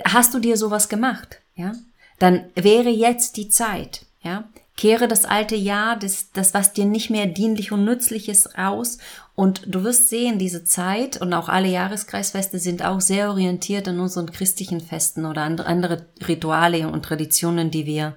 Hast 0.05 0.33
du 0.33 0.39
dir 0.39 0.57
sowas 0.57 0.89
gemacht? 0.89 1.39
Ja? 1.55 1.73
Dann 2.19 2.45
wäre 2.55 2.89
jetzt 2.89 3.37
die 3.37 3.49
Zeit, 3.49 4.05
ja? 4.21 4.43
Kehre 4.81 5.07
das 5.07 5.25
alte 5.25 5.55
Jahr, 5.55 5.95
das, 5.95 6.31
das, 6.31 6.55
was 6.55 6.73
dir 6.73 6.85
nicht 6.85 7.11
mehr 7.11 7.27
dienlich 7.27 7.71
und 7.71 7.85
nützlich 7.85 8.27
ist, 8.27 8.57
raus. 8.57 8.97
Und 9.35 9.61
du 9.67 9.83
wirst 9.83 10.09
sehen, 10.09 10.39
diese 10.39 10.63
Zeit 10.63 11.21
und 11.21 11.35
auch 11.35 11.49
alle 11.49 11.67
Jahreskreisfeste 11.67 12.57
sind 12.57 12.83
auch 12.83 12.99
sehr 12.99 13.29
orientiert 13.29 13.87
an 13.87 13.99
unseren 13.99 14.31
christlichen 14.31 14.81
Festen 14.81 15.27
oder 15.27 15.43
andere 15.43 16.07
Rituale 16.27 16.87
und 16.87 17.05
Traditionen, 17.05 17.69
die 17.69 17.85
wir 17.85 18.15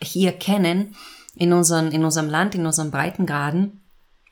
hier 0.00 0.30
kennen 0.30 0.94
in, 1.34 1.52
unseren, 1.52 1.90
in 1.90 2.04
unserem 2.04 2.30
Land, 2.30 2.54
in 2.54 2.64
unseren 2.64 2.92
Breitengraden. 2.92 3.80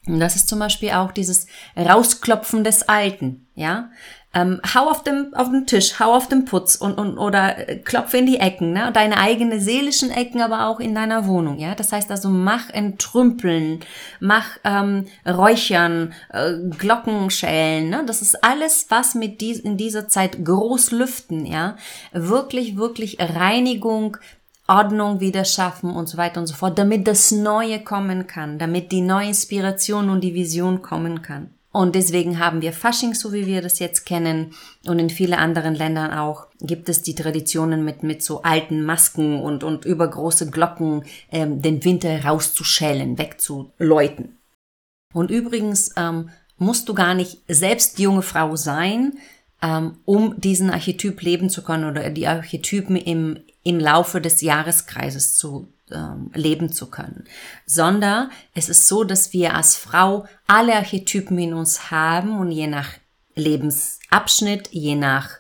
Und 0.07 0.19
das 0.19 0.37
ist 0.37 0.49
zum 0.49 0.59
Beispiel 0.59 0.91
auch 0.91 1.13
dieses 1.13 1.47
Rausklopfen 1.77 2.65
des 2.65 2.89
Alten, 2.89 3.47
ja 3.55 3.91
ähm, 4.35 4.61
hau 4.75 4.89
auf 4.89 5.03
dem, 5.03 5.35
auf 5.35 5.51
dem 5.51 5.67
Tisch, 5.67 6.01
hau 6.01 6.15
auf 6.15 6.29
dem 6.29 6.45
Putz 6.47 6.77
und, 6.77 6.95
und 6.95 7.19
oder 7.19 7.69
äh, 7.69 7.77
klopfe 7.77 8.17
in 8.19 8.27
die 8.27 8.39
Ecken, 8.39 8.73
ne? 8.73 8.91
Deine 8.93 9.19
eigene 9.19 9.61
seelischen 9.61 10.11
Ecken, 10.11 10.41
aber 10.41 10.67
auch 10.67 10.81
in 10.81 10.95
deiner 10.95 11.27
Wohnung, 11.27 11.59
ja. 11.59 11.75
Das 11.75 11.93
heißt 11.93 12.11
also, 12.11 12.31
mach 12.31 12.71
entrümpeln, 12.71 13.81
mach 14.21 14.47
ähm, 14.65 15.07
Räuchern, 15.27 16.15
äh, 16.31 16.55
Glockenschellen, 16.79 17.91
ne? 17.91 18.05
Das 18.07 18.23
ist 18.23 18.43
alles, 18.43 18.87
was 18.89 19.15
mit 19.15 19.43
dies, 19.43 19.61
in 19.61 19.77
dieser 19.77 20.09
Zeit 20.09 20.43
groß 20.45 20.93
lüften, 20.93 21.45
ja. 21.45 21.77
Wirklich, 22.13 22.77
wirklich 22.77 23.19
Reinigung, 23.21 24.17
Ordnung 24.67 25.21
wieder 25.21 25.45
schaffen 25.45 25.91
und 25.91 26.09
so 26.09 26.17
weiter 26.17 26.41
und 26.41 26.47
so 26.47 26.55
fort, 26.55 26.79
damit 26.79 27.07
das 27.07 27.31
Neue 27.33 27.83
kommen 27.83 28.27
kann, 28.27 28.59
damit 28.59 28.93
die 28.93 29.01
neue 29.01 29.29
Inspiration 29.29 30.09
und 30.09 30.23
die 30.23 30.35
Vision 30.35 30.83
kommen 30.83 31.23
kann. 31.23 31.51
Und 31.73 31.95
deswegen 31.95 32.39
haben 32.39 32.61
wir 32.61 32.75
Fasching, 32.75 33.15
so 33.15 33.33
wie 33.33 33.47
wir 33.47 33.63
das 33.63 33.79
jetzt 33.79 34.05
kennen. 34.05 34.53
Und 34.87 34.99
in 34.99 35.09
vielen 35.09 35.35
anderen 35.35 35.75
Ländern 35.75 36.13
auch 36.13 36.47
gibt 36.61 36.91
es 36.91 37.01
die 37.01 37.15
Traditionen 37.15 37.83
mit, 37.83 38.03
mit 38.03 38.23
so 38.23 38.43
alten 38.43 38.85
Masken 38.85 39.41
und, 39.41 39.65
und 39.65 39.87
übergroße 39.87 40.51
Glocken, 40.51 41.05
ähm, 41.31 41.63
den 41.63 41.83
Winter 41.83 42.25
rauszuschellen, 42.25 43.17
wegzuläuten. 43.17 44.37
Und 45.15 45.31
übrigens 45.31 45.93
ähm, 45.97 46.29
musst 46.59 46.91
du 46.91 46.95
gar 46.95 47.15
nicht 47.15 47.39
selbst 47.49 47.99
junge 47.99 48.23
Frau 48.23 48.55
sein, 48.55 49.15
ähm, 49.63 49.97
um 50.05 50.39
diesen 50.39 50.71
Archetyp 50.71 51.23
leben 51.23 51.49
zu 51.49 51.63
können 51.63 51.85
oder 51.85 52.11
die 52.11 52.27
Archetypen 52.27 52.97
im, 52.97 53.39
im 53.63 53.79
Laufe 53.79 54.21
des 54.21 54.41
Jahreskreises 54.41 55.37
zu 55.37 55.69
ähm, 55.91 56.31
leben 56.35 56.73
zu 56.73 56.87
können, 56.91 57.25
sondern 57.67 58.31
es 58.55 58.69
ist 58.69 58.89
so, 58.89 59.05
dass 59.05 59.33
wir 59.33 59.55
als 59.55 59.77
Frau 59.77 60.27
alle 60.47 60.75
Archetypen 60.75 61.39
in 61.39 61.55
uns 61.55 61.91
haben 61.91 62.39
und 62.39 62.51
je 62.51 62.67
nach 62.67 62.89
Lebensabschnitt, 63.35 64.69
je 64.73 64.95
nach 64.95 65.31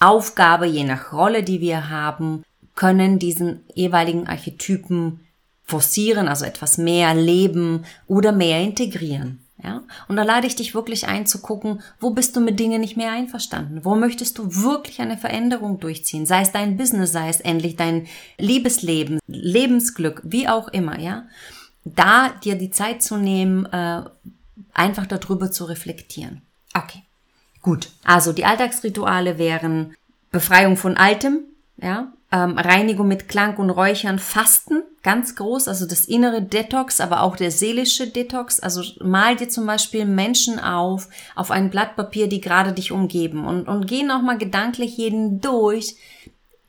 Aufgabe, 0.00 0.66
je 0.66 0.84
nach 0.84 1.12
Rolle, 1.12 1.42
die 1.42 1.60
wir 1.60 1.90
haben, 1.90 2.44
können 2.74 3.18
diesen 3.18 3.64
jeweiligen 3.74 4.28
Archetypen 4.28 5.20
forcieren, 5.64 6.28
also 6.28 6.44
etwas 6.44 6.78
mehr 6.78 7.14
leben 7.14 7.84
oder 8.06 8.32
mehr 8.32 8.60
integrieren. 8.60 9.44
Ja? 9.62 9.82
Und 10.06 10.16
da 10.16 10.22
lade 10.22 10.46
ich 10.46 10.56
dich 10.56 10.74
wirklich 10.74 11.08
ein 11.08 11.26
zu 11.26 11.40
gucken, 11.40 11.82
wo 12.00 12.10
bist 12.10 12.36
du 12.36 12.40
mit 12.40 12.60
Dingen 12.60 12.80
nicht 12.80 12.96
mehr 12.96 13.12
einverstanden? 13.12 13.84
Wo 13.84 13.94
möchtest 13.94 14.38
du 14.38 14.62
wirklich 14.62 15.00
eine 15.00 15.18
Veränderung 15.18 15.80
durchziehen? 15.80 16.26
Sei 16.26 16.42
es 16.42 16.52
dein 16.52 16.76
Business, 16.76 17.12
sei 17.12 17.28
es 17.28 17.40
endlich 17.40 17.76
dein 17.76 18.06
Liebesleben, 18.38 19.18
Lebensglück, 19.26 20.22
wie 20.24 20.48
auch 20.48 20.68
immer, 20.68 20.98
ja? 20.98 21.24
Da 21.84 22.30
dir 22.44 22.56
die 22.56 22.70
Zeit 22.70 23.02
zu 23.02 23.16
nehmen, 23.16 23.66
äh, 23.66 24.02
einfach 24.72 25.06
darüber 25.06 25.50
zu 25.50 25.64
reflektieren. 25.64 26.42
Okay. 26.74 27.02
Gut. 27.62 27.90
Also 28.04 28.32
die 28.32 28.44
Alltagsrituale 28.44 29.38
wären 29.38 29.94
Befreiung 30.30 30.76
von 30.76 30.96
Altem, 30.96 31.40
ja, 31.76 32.12
ähm, 32.30 32.58
Reinigung 32.58 33.08
mit 33.08 33.28
Klang 33.28 33.56
und 33.56 33.70
Räuchern, 33.70 34.18
Fasten, 34.18 34.82
ganz 35.02 35.34
groß, 35.36 35.68
also 35.68 35.86
das 35.86 36.04
innere 36.04 36.42
Detox, 36.42 37.00
aber 37.00 37.22
auch 37.22 37.36
der 37.36 37.50
seelische 37.50 38.06
Detox. 38.06 38.60
Also 38.60 38.82
mal 39.02 39.36
dir 39.36 39.48
zum 39.48 39.66
Beispiel 39.66 40.04
Menschen 40.04 40.58
auf, 40.58 41.08
auf 41.34 41.50
ein 41.50 41.70
Blatt 41.70 41.96
Papier, 41.96 42.28
die 42.28 42.40
gerade 42.40 42.72
dich 42.72 42.92
umgeben 42.92 43.46
und, 43.46 43.66
und 43.66 43.86
geh 43.86 44.02
nochmal 44.02 44.36
gedanklich 44.36 44.96
jeden 44.96 45.40
durch. 45.40 45.96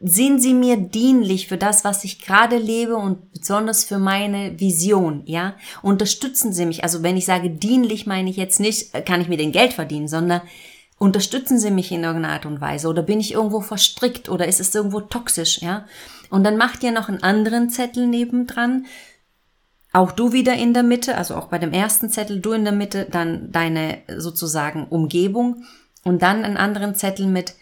Sind 0.01 0.42
sie 0.42 0.54
mir 0.54 0.78
dienlich 0.78 1.50
für 1.50 1.58
das, 1.58 1.84
was 1.84 2.06
ich 2.06 2.22
gerade 2.22 2.58
lebe 2.58 2.96
und 2.96 3.34
besonders 3.34 3.84
für 3.84 4.00
meine 4.00 4.58
Vision, 4.58 5.24
ja? 5.25 5.56
Unterstützen 5.82 6.54
sie 6.54 6.66
mich. 6.66 6.84
Also 6.84 7.04
wenn 7.04 7.18
ich 7.18 7.25
sage 7.25 7.50
dienlich, 7.50 8.06
meine 8.06 8.30
ich 8.30 8.38
jetzt 8.38 8.62
nicht, 8.62 8.96
äh, 8.96 9.01
kann 9.01 9.20
ich 9.20 9.28
mir 9.28 9.36
den 9.36 9.51
Geld 9.51 9.74
verdienen, 9.74 10.08
sondern 10.08 10.39
Unterstützen 11.00 11.60
sie 11.60 11.72
mich 11.72 11.91
in 11.94 12.03
irgendeiner 12.03 12.34
Art 12.34 12.46
und 12.46 12.60
Weise 12.60 12.89
oder 12.89 13.01
bin 13.01 13.22
ich 13.22 13.32
irgendwo 13.34 13.62
verstrickt 13.62 14.27
oder 14.27 14.48
ist 14.48 14.60
es 14.60 14.75
irgendwo 14.75 15.00
toxisch, 15.00 15.62
ja? 15.62 15.86
Und 16.29 16.44
dann 16.44 16.58
macht 16.58 16.84
ihr 16.84 16.91
noch 16.91 17.08
einen 17.08 17.24
anderen 17.24 17.70
Zettel 17.70 18.06
nebendran. 18.06 18.86
Auch 19.94 20.12
du 20.12 20.34
wieder 20.34 20.53
in 20.53 20.74
der 20.74 20.84
Mitte, 20.84 21.18
also 21.18 21.36
auch 21.36 21.48
bei 21.48 21.58
dem 21.58 21.72
ersten 21.72 22.10
Zettel 22.10 22.41
du 22.41 22.51
in 22.51 22.65
der 22.65 22.74
Mitte, 22.74 23.08
dann 23.10 23.51
deine 23.51 24.00
sozusagen 24.18 24.88
Umgebung 24.88 25.63
und 26.03 26.22
dann 26.22 26.44
einen 26.44 26.58
anderen 26.58 26.96
Zettel 26.96 27.27
mit, 27.27 27.56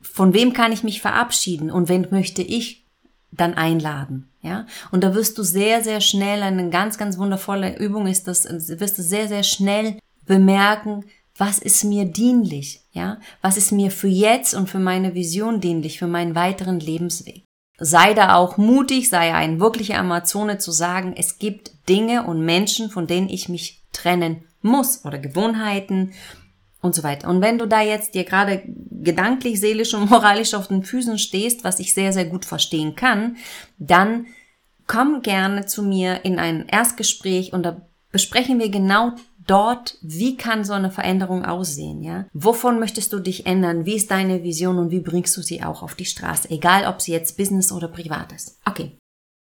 von 0.00 0.32
wem 0.32 0.54
kann 0.54 0.72
ich 0.72 0.82
mich 0.82 1.02
verabschieden 1.02 1.70
und 1.70 1.90
wen 1.90 2.08
möchte 2.10 2.40
ich 2.40 2.86
dann 3.30 3.54
einladen, 3.54 4.30
ja? 4.40 4.64
Und 4.90 5.04
da 5.04 5.14
wirst 5.14 5.36
du 5.36 5.42
sehr, 5.42 5.82
sehr 5.82 6.00
schnell, 6.00 6.42
eine 6.42 6.70
ganz, 6.70 6.96
ganz 6.96 7.18
wundervolle 7.18 7.76
Übung 7.76 8.06
ist 8.06 8.26
das, 8.26 8.48
wirst 8.48 8.96
du 8.96 9.02
sehr, 9.02 9.28
sehr 9.28 9.42
schnell 9.42 9.98
bemerken, 10.24 11.04
was 11.36 11.58
ist 11.58 11.84
mir 11.84 12.04
dienlich, 12.04 12.82
ja? 12.92 13.18
Was 13.42 13.56
ist 13.56 13.72
mir 13.72 13.90
für 13.90 14.08
jetzt 14.08 14.54
und 14.54 14.68
für 14.68 14.78
meine 14.78 15.14
Vision 15.14 15.60
dienlich, 15.60 15.98
für 15.98 16.06
meinen 16.06 16.34
weiteren 16.34 16.78
Lebensweg? 16.78 17.44
Sei 17.76 18.14
da 18.14 18.36
auch 18.36 18.56
mutig, 18.56 19.10
sei 19.10 19.34
ein 19.34 19.58
wirklicher 19.58 19.98
Amazone 19.98 20.58
zu 20.58 20.70
sagen, 20.70 21.14
es 21.16 21.38
gibt 21.38 21.88
Dinge 21.88 22.24
und 22.24 22.44
Menschen, 22.44 22.88
von 22.88 23.08
denen 23.08 23.28
ich 23.28 23.48
mich 23.48 23.82
trennen 23.92 24.44
muss 24.62 25.04
oder 25.04 25.18
Gewohnheiten 25.18 26.12
und 26.80 26.94
so 26.94 27.02
weiter. 27.02 27.28
Und 27.28 27.40
wenn 27.40 27.58
du 27.58 27.66
da 27.66 27.80
jetzt 27.80 28.14
dir 28.14 28.24
gerade 28.24 28.62
gedanklich, 28.90 29.58
seelisch 29.58 29.92
und 29.94 30.08
moralisch 30.10 30.54
auf 30.54 30.68
den 30.68 30.84
Füßen 30.84 31.18
stehst, 31.18 31.64
was 31.64 31.80
ich 31.80 31.94
sehr, 31.94 32.12
sehr 32.12 32.26
gut 32.26 32.44
verstehen 32.44 32.94
kann, 32.94 33.36
dann 33.78 34.26
komm 34.86 35.22
gerne 35.22 35.66
zu 35.66 35.82
mir 35.82 36.24
in 36.24 36.38
ein 36.38 36.66
Erstgespräch 36.68 37.52
und 37.52 37.64
da 37.64 37.80
besprechen 38.12 38.60
wir 38.60 38.68
genau 38.68 39.12
dort, 39.46 39.98
wie 40.02 40.36
kann 40.36 40.64
so 40.64 40.72
eine 40.72 40.90
Veränderung 40.90 41.44
aussehen, 41.44 42.02
ja? 42.02 42.26
Wovon 42.32 42.78
möchtest 42.78 43.12
du 43.12 43.18
dich 43.18 43.46
ändern? 43.46 43.86
Wie 43.86 43.94
ist 43.94 44.10
deine 44.10 44.42
Vision 44.42 44.78
und 44.78 44.90
wie 44.90 45.00
bringst 45.00 45.36
du 45.36 45.42
sie 45.42 45.62
auch 45.62 45.82
auf 45.82 45.94
die 45.94 46.04
Straße? 46.04 46.50
Egal, 46.50 46.86
ob 46.86 47.00
sie 47.00 47.12
jetzt 47.12 47.36
Business 47.36 47.72
oder 47.72 47.88
privat 47.88 48.32
ist. 48.32 48.58
Okay. 48.64 48.98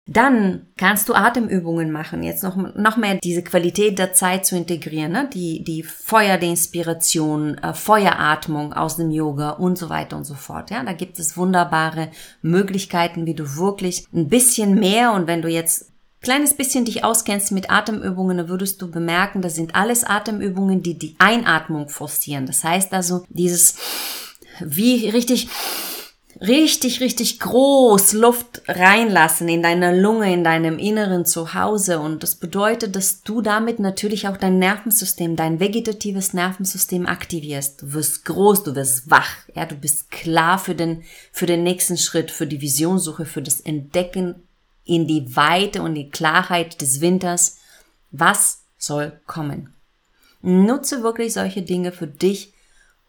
Dann 0.05 0.67
kannst 0.75 1.07
du 1.07 1.13
Atemübungen 1.13 1.89
machen, 1.89 2.23
jetzt 2.23 2.43
noch, 2.43 2.57
noch 2.57 2.97
mehr 2.97 3.19
diese 3.23 3.41
Qualität 3.41 3.97
der 3.97 4.12
Zeit 4.12 4.45
zu 4.45 4.57
integrieren, 4.57 5.13
ne? 5.13 5.29
die, 5.33 5.63
die 5.63 5.81
Feuer 5.81 6.38
der 6.38 6.50
Inspiration, 6.50 7.57
äh, 7.59 7.73
Feueratmung 7.73 8.73
aus 8.73 8.97
dem 8.97 9.12
Yoga 9.12 9.51
und 9.51 9.77
so 9.77 9.88
weiter 9.88 10.17
und 10.17 10.25
so 10.25 10.33
fort. 10.33 10.71
Ja, 10.71 10.83
da 10.83 10.91
gibt 10.91 11.19
es 11.19 11.38
wunderbare 11.38 12.09
Möglichkeiten, 12.41 13.25
wie 13.25 13.33
du 13.33 13.55
wirklich 13.55 14.05
ein 14.13 14.27
bisschen 14.27 14.75
mehr 14.75 15.13
und 15.13 15.27
wenn 15.27 15.41
du 15.41 15.47
jetzt 15.47 15.92
kleines 16.24 16.56
bisschen 16.56 16.86
dich 16.86 17.03
auskennst 17.03 17.51
mit 17.51 17.70
Atemübungen, 17.70 18.38
dann 18.38 18.50
würdest 18.50 18.82
du 18.82 18.89
bemerken, 18.89 19.42
das 19.42 19.56
sind 19.56 19.75
alles 19.75 20.03
Atemübungen, 20.03 20.82
die 20.82 20.98
die 20.98 21.15
Einatmung 21.20 21.89
forcieren. 21.89 22.48
Das 22.48 22.63
heißt 22.63 22.94
also, 22.94 23.25
dieses 23.30 23.75
wie 24.60 25.10
richtig 25.10 25.50
richtig, 26.42 27.00
richtig 27.00 27.39
groß 27.39 28.13
Luft 28.13 28.63
reinlassen 28.68 29.48
in 29.48 29.62
deiner 29.62 29.94
Lunge, 29.94 30.34
in 30.34 30.44
deinem 30.44 30.77
inneren 30.77 31.25
Zuhause. 31.25 32.00
Und 32.00 32.24
das 32.24 32.36
bedeutet, 32.36 32.96
dass 32.96 33.24
du 33.24 33.42
damit 33.42 33.80
natürlich 33.80 34.27
auch 34.27 34.38
dein 34.38 34.60
Nervensystem, 34.60 35.36
dein 35.36 35.60
vegetatives 35.60 36.34
Nervensystem 36.34 37.06
aktivierst. 37.06 37.82
Du 37.82 37.94
wirst 37.94 38.25
groß, 38.25 38.63
du 38.63 38.75
wirst 38.75 39.10
wach, 39.10 39.30
ja, 39.56 39.65
du 39.65 39.75
bist 39.75 40.12
klar 40.12 40.60
für 40.60 40.75
den, 40.75 41.03
für 41.32 41.46
den 41.46 41.63
nächsten 41.63 41.98
Schritt, 41.98 42.32
für 42.32 42.48
die 42.48 42.62
Visionssuche, 42.62 43.25
für 43.25 43.42
das 43.42 43.62
Entdecken 43.62 44.36
in 44.85 45.07
die 45.07 45.35
Weite 45.35 45.81
und 45.81 45.95
die 45.95 46.09
Klarheit 46.09 46.81
des 46.81 47.01
Winters. 47.01 47.57
Was 48.11 48.63
soll 48.77 49.19
kommen? 49.25 49.73
Nutze 50.41 51.03
wirklich 51.03 51.33
solche 51.33 51.61
Dinge 51.61 51.91
für 51.91 52.07
dich, 52.07 52.53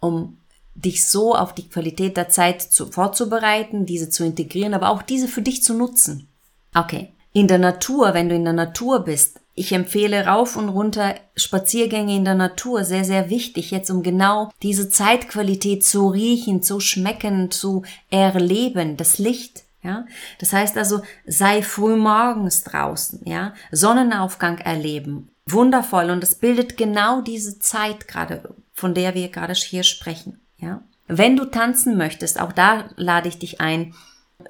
um 0.00 0.38
dich 0.74 1.06
so 1.06 1.34
auf 1.34 1.54
die 1.54 1.68
Qualität 1.68 2.16
der 2.16 2.28
Zeit 2.28 2.62
zu, 2.62 2.86
vorzubereiten, 2.86 3.86
diese 3.86 4.10
zu 4.10 4.24
integrieren, 4.24 4.74
aber 4.74 4.90
auch 4.90 5.02
diese 5.02 5.28
für 5.28 5.42
dich 5.42 5.62
zu 5.62 5.74
nutzen. 5.74 6.28
Okay. 6.74 7.12
In 7.32 7.48
der 7.48 7.58
Natur, 7.58 8.14
wenn 8.14 8.28
du 8.28 8.34
in 8.34 8.44
der 8.44 8.52
Natur 8.52 9.00
bist, 9.00 9.40
ich 9.56 9.72
empfehle 9.72 10.26
rauf 10.26 10.56
und 10.56 10.68
runter 10.68 11.14
Spaziergänge 11.36 12.16
in 12.16 12.24
der 12.24 12.34
Natur, 12.34 12.84
sehr, 12.84 13.04
sehr 13.04 13.30
wichtig, 13.30 13.70
jetzt 13.70 13.90
um 13.90 14.02
genau 14.02 14.50
diese 14.62 14.88
Zeitqualität 14.88 15.84
zu 15.84 16.08
riechen, 16.08 16.62
zu 16.62 16.80
schmecken, 16.80 17.52
zu 17.52 17.82
erleben, 18.10 18.96
das 18.96 19.18
Licht, 19.18 19.64
ja. 19.84 20.06
Das 20.38 20.52
heißt 20.52 20.76
also, 20.76 21.02
sei 21.26 21.62
früh 21.62 21.96
morgens 21.96 22.64
draußen, 22.64 23.20
ja, 23.24 23.54
Sonnenaufgang 23.70 24.58
erleben, 24.58 25.28
wundervoll 25.46 26.10
und 26.10 26.24
es 26.24 26.34
bildet 26.34 26.76
genau 26.76 27.20
diese 27.20 27.58
Zeit 27.58 28.08
gerade, 28.08 28.54
von 28.72 28.94
der 28.94 29.14
wir 29.14 29.28
gerade 29.28 29.52
hier 29.52 29.84
sprechen. 29.84 30.40
Ja? 30.58 30.82
Wenn 31.06 31.36
du 31.36 31.44
tanzen 31.44 31.96
möchtest, 31.96 32.40
auch 32.40 32.52
da 32.52 32.88
lade 32.96 33.28
ich 33.28 33.38
dich 33.38 33.60
ein, 33.60 33.94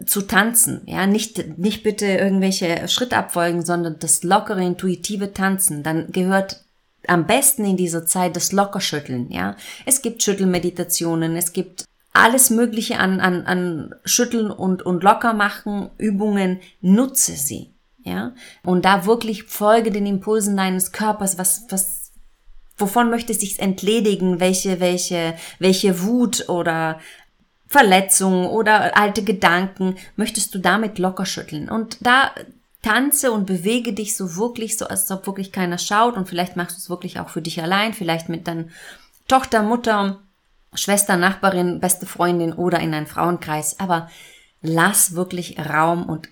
zu 0.07 0.23
tanzen, 0.23 0.83
ja, 0.87 1.07
nicht, 1.07 1.59
nicht 1.59 1.83
bitte 1.83 2.07
irgendwelche 2.07 2.89
Schrittabfolgen, 2.89 3.65
sondern 3.65 3.99
das 3.99 4.23
lockere, 4.23 4.65
intuitive 4.65 5.35
Tanzen, 5.35 5.83
dann 5.83 6.11
gehört 6.11 6.65
am 7.07 7.27
besten 7.27 7.65
in 7.65 7.77
dieser 7.77 8.07
Zeit 8.07 8.35
das 8.35 8.51
Lockerschütteln, 8.53 9.31
ja. 9.31 9.57
Es 9.85 10.01
gibt 10.03 10.23
Schüttelmeditationen, 10.23 11.37
es 11.37 11.53
gibt 11.53 11.85
alles 12.15 12.49
Mögliche 12.49 12.99
an, 12.99 13.21
an, 13.21 13.45
an 13.45 13.95
Schütteln 14.05 14.51
und, 14.51 14.83
und 14.83 15.03
Lockermachen, 15.03 15.91
Übungen, 15.99 16.61
nutze 16.81 17.33
sie, 17.33 17.71
ja. 18.05 18.33
Und 18.65 18.85
da 18.87 19.05
wirklich 19.05 19.43
folge 19.43 19.91
den 19.91 20.07
Impulsen 20.07 20.57
deines 20.57 20.93
Körpers, 20.93 21.37
was, 21.37 21.67
was 21.69 22.13
wovon 22.79 23.11
möchte 23.11 23.35
sich 23.35 23.59
entledigen, 23.59 24.41
welche, 24.41 24.81
welche, 24.81 25.35
welche 25.59 26.03
Wut 26.03 26.49
oder 26.49 27.01
Verletzung 27.67 28.47
oder 28.47 28.97
alte 28.97 29.25
Gedanken 29.25 29.97
möchtest 30.17 30.55
du 30.55 30.61
damit 30.61 30.99
locker 30.99 31.27
schütteln. 31.27 31.69
Und 31.69 31.99
da 32.01 32.31
tanze 32.83 33.33
und 33.33 33.47
bewege 33.47 33.93
dich 33.93 34.17
so 34.17 34.37
wirklich, 34.37 34.77
so 34.77 34.87
als 34.87 35.11
ob 35.11 35.27
wirklich 35.27 35.51
keiner 35.51 35.79
schaut 35.79 36.17
und 36.17 36.29
vielleicht 36.29 36.55
machst 36.55 36.77
du 36.77 36.81
es 36.81 36.91
wirklich 36.91 37.19
auch 37.19 37.29
für 37.29 37.43
dich 37.43 37.61
allein, 37.61 37.95
vielleicht 37.95 38.29
mit 38.29 38.47
deiner 38.47 38.67
Tochter, 39.27 39.63
Mutter, 39.63 40.21
Schwester, 40.75 41.17
Nachbarin, 41.17 41.81
beste 41.81 42.07
Freundin 42.07 42.53
oder 42.53 42.81
in 42.81 42.95
einen 42.95 43.07
Frauenkreis, 43.07 43.81
aber 43.81 44.09
lass 44.63 45.15
wirklich 45.15 45.59
Raum 45.59 46.09
und 46.09 46.29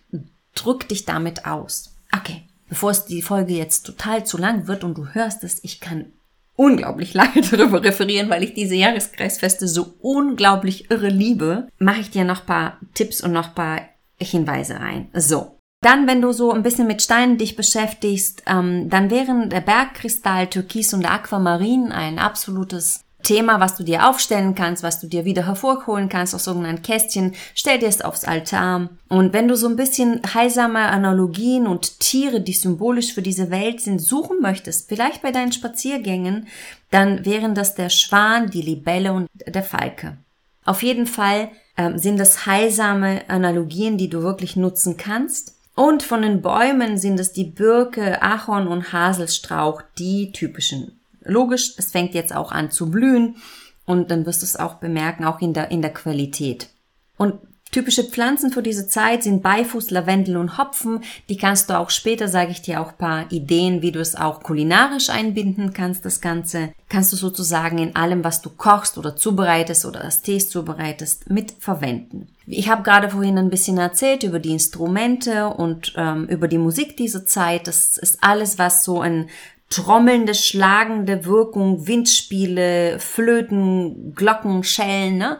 drück 0.54 0.88
dich 0.88 1.04
damit 1.04 1.46
aus. 1.46 1.94
Okay, 2.16 2.42
bevor 2.68 2.90
es 2.90 3.04
die 3.04 3.22
Folge 3.22 3.54
jetzt 3.54 3.84
total 3.84 4.24
zu 4.24 4.38
lang 4.38 4.66
wird 4.66 4.84
und 4.84 4.96
du 4.96 5.08
hörst 5.08 5.44
es, 5.44 5.62
ich 5.62 5.80
kann 5.80 6.12
unglaublich 6.56 7.14
lange 7.14 7.42
darüber 7.42 7.82
referieren, 7.82 8.30
weil 8.30 8.42
ich 8.42 8.54
diese 8.54 8.74
Jahreskreisfeste 8.74 9.68
so 9.68 9.94
unglaublich 10.00 10.90
irre 10.90 11.08
liebe, 11.08 11.68
mache 11.78 12.00
ich 12.00 12.10
dir 12.10 12.24
noch 12.24 12.46
paar 12.46 12.78
Tipps 12.94 13.20
und 13.20 13.32
noch 13.32 13.54
paar 13.54 13.80
Hinweise 14.20 14.78
rein. 14.78 15.08
So. 15.14 15.58
Dann, 15.82 16.06
wenn 16.06 16.22
du 16.22 16.32
so 16.32 16.52
ein 16.52 16.62
bisschen 16.62 16.86
mit 16.86 17.02
Steinen 17.02 17.38
dich 17.38 17.56
beschäftigst, 17.56 18.44
ähm, 18.46 18.88
dann 18.88 19.10
wären 19.10 19.50
der 19.50 19.60
Bergkristall, 19.60 20.46
Türkis 20.46 20.94
und 20.94 21.04
Aquamarin 21.04 21.90
ein 21.90 22.20
absolutes 22.20 23.00
Thema, 23.22 23.60
was 23.60 23.76
du 23.76 23.84
dir 23.84 24.08
aufstellen 24.08 24.54
kannst, 24.54 24.82
was 24.82 25.00
du 25.00 25.06
dir 25.06 25.24
wieder 25.24 25.46
hervorholen 25.46 26.08
kannst 26.08 26.34
aus 26.34 26.46
irgendeinem 26.46 26.82
Kästchen, 26.82 27.34
stell 27.54 27.78
dir 27.78 27.88
es 27.88 28.02
aufs 28.02 28.24
Altar. 28.24 28.88
Und 29.08 29.32
wenn 29.32 29.48
du 29.48 29.56
so 29.56 29.68
ein 29.68 29.76
bisschen 29.76 30.20
heilsame 30.34 30.80
Analogien 30.80 31.66
und 31.66 32.00
Tiere, 32.00 32.40
die 32.40 32.52
symbolisch 32.52 33.12
für 33.12 33.22
diese 33.22 33.50
Welt 33.50 33.80
sind, 33.80 34.00
suchen 34.00 34.40
möchtest, 34.40 34.88
vielleicht 34.88 35.22
bei 35.22 35.32
deinen 35.32 35.52
Spaziergängen, 35.52 36.48
dann 36.90 37.24
wären 37.24 37.54
das 37.54 37.74
der 37.74 37.88
Schwan, 37.88 38.50
die 38.50 38.62
Libelle 38.62 39.12
und 39.12 39.28
der 39.46 39.62
Falke. 39.62 40.18
Auf 40.64 40.82
jeden 40.82 41.06
Fall 41.06 41.50
ähm, 41.76 41.98
sind 41.98 42.18
das 42.18 42.46
heilsame 42.46 43.22
Analogien, 43.28 43.98
die 43.98 44.08
du 44.08 44.22
wirklich 44.22 44.56
nutzen 44.56 44.96
kannst. 44.96 45.56
Und 45.74 46.02
von 46.02 46.22
den 46.22 46.42
Bäumen 46.42 46.98
sind 46.98 47.18
es 47.18 47.32
die 47.32 47.44
Birke, 47.44 48.20
Ahorn 48.22 48.68
und 48.68 48.92
Haselstrauch, 48.92 49.82
die 49.98 50.32
typischen 50.32 51.00
logisch, 51.24 51.74
es 51.76 51.90
fängt 51.90 52.14
jetzt 52.14 52.34
auch 52.34 52.52
an 52.52 52.70
zu 52.70 52.90
blühen 52.90 53.36
und 53.84 54.10
dann 54.10 54.26
wirst 54.26 54.42
du 54.42 54.46
es 54.46 54.56
auch 54.56 54.74
bemerken, 54.74 55.24
auch 55.24 55.40
in 55.40 55.52
der, 55.52 55.70
in 55.70 55.82
der 55.82 55.92
Qualität. 55.92 56.68
Und 57.16 57.34
typische 57.72 58.04
Pflanzen 58.04 58.52
für 58.52 58.62
diese 58.62 58.86
Zeit 58.86 59.22
sind 59.22 59.42
Beifuß, 59.42 59.90
Lavendel 59.90 60.36
und 60.36 60.58
Hopfen. 60.58 61.00
Die 61.28 61.36
kannst 61.36 61.70
du 61.70 61.78
auch 61.78 61.90
später, 61.90 62.28
sage 62.28 62.52
ich 62.52 62.62
dir 62.62 62.80
auch 62.80 62.96
paar 62.96 63.32
Ideen, 63.32 63.82
wie 63.82 63.92
du 63.92 64.00
es 64.00 64.14
auch 64.14 64.42
kulinarisch 64.42 65.08
einbinden 65.10 65.72
kannst, 65.72 66.04
das 66.04 66.20
Ganze. 66.20 66.72
Kannst 66.88 67.12
du 67.12 67.16
sozusagen 67.16 67.78
in 67.78 67.96
allem, 67.96 68.22
was 68.22 68.42
du 68.42 68.50
kochst 68.50 68.98
oder 68.98 69.16
zubereitest 69.16 69.86
oder 69.86 70.00
das 70.00 70.22
Tees 70.22 70.50
zubereitest, 70.50 71.30
mit 71.30 71.52
verwenden. 71.58 72.28
Ich 72.46 72.68
habe 72.68 72.82
gerade 72.82 73.08
vorhin 73.08 73.38
ein 73.38 73.50
bisschen 73.50 73.78
erzählt 73.78 74.24
über 74.24 74.38
die 74.38 74.50
Instrumente 74.50 75.46
und 75.46 75.94
ähm, 75.96 76.26
über 76.26 76.48
die 76.48 76.58
Musik 76.58 76.96
dieser 76.96 77.24
Zeit. 77.24 77.66
Das 77.66 77.96
ist 77.96 78.18
alles, 78.20 78.58
was 78.58 78.84
so 78.84 79.00
ein 79.00 79.30
trommelnde, 79.72 80.34
schlagende 80.34 81.24
Wirkung, 81.24 81.86
Windspiele, 81.86 82.98
Flöten, 82.98 84.14
Glocken, 84.14 84.64
Schellen, 84.64 85.18
ne? 85.18 85.38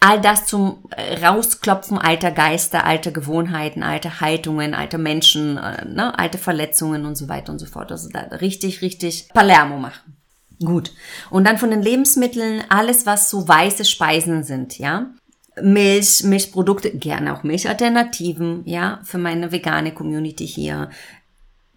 All 0.00 0.20
das 0.20 0.44
zum 0.44 0.84
Rausklopfen 1.22 1.96
alter 1.96 2.30
Geister, 2.30 2.84
alter 2.84 3.10
Gewohnheiten, 3.10 3.82
alter 3.82 4.20
Haltungen, 4.20 4.74
alter 4.74 4.98
Menschen, 4.98 5.56
äh, 5.56 5.86
ne? 5.86 6.18
alte 6.18 6.36
Verletzungen 6.36 7.06
und 7.06 7.16
so 7.16 7.30
weiter 7.30 7.52
und 7.52 7.58
so 7.58 7.64
fort. 7.64 7.90
Also 7.90 8.10
da 8.10 8.20
richtig, 8.36 8.82
richtig 8.82 9.30
Palermo 9.32 9.78
machen. 9.78 10.18
Gut. 10.62 10.92
Und 11.30 11.46
dann 11.46 11.56
von 11.56 11.70
den 11.70 11.80
Lebensmitteln 11.82 12.62
alles, 12.68 13.06
was 13.06 13.30
so 13.30 13.48
weiße 13.48 13.86
Speisen 13.86 14.44
sind, 14.44 14.78
ja. 14.78 15.06
Milch, 15.62 16.24
Milchprodukte, 16.24 16.90
gerne 16.90 17.34
auch 17.34 17.42
Milchalternativen, 17.42 18.62
ja, 18.66 19.00
für 19.04 19.18
meine 19.18 19.52
vegane 19.52 19.92
Community 19.92 20.46
hier. 20.46 20.90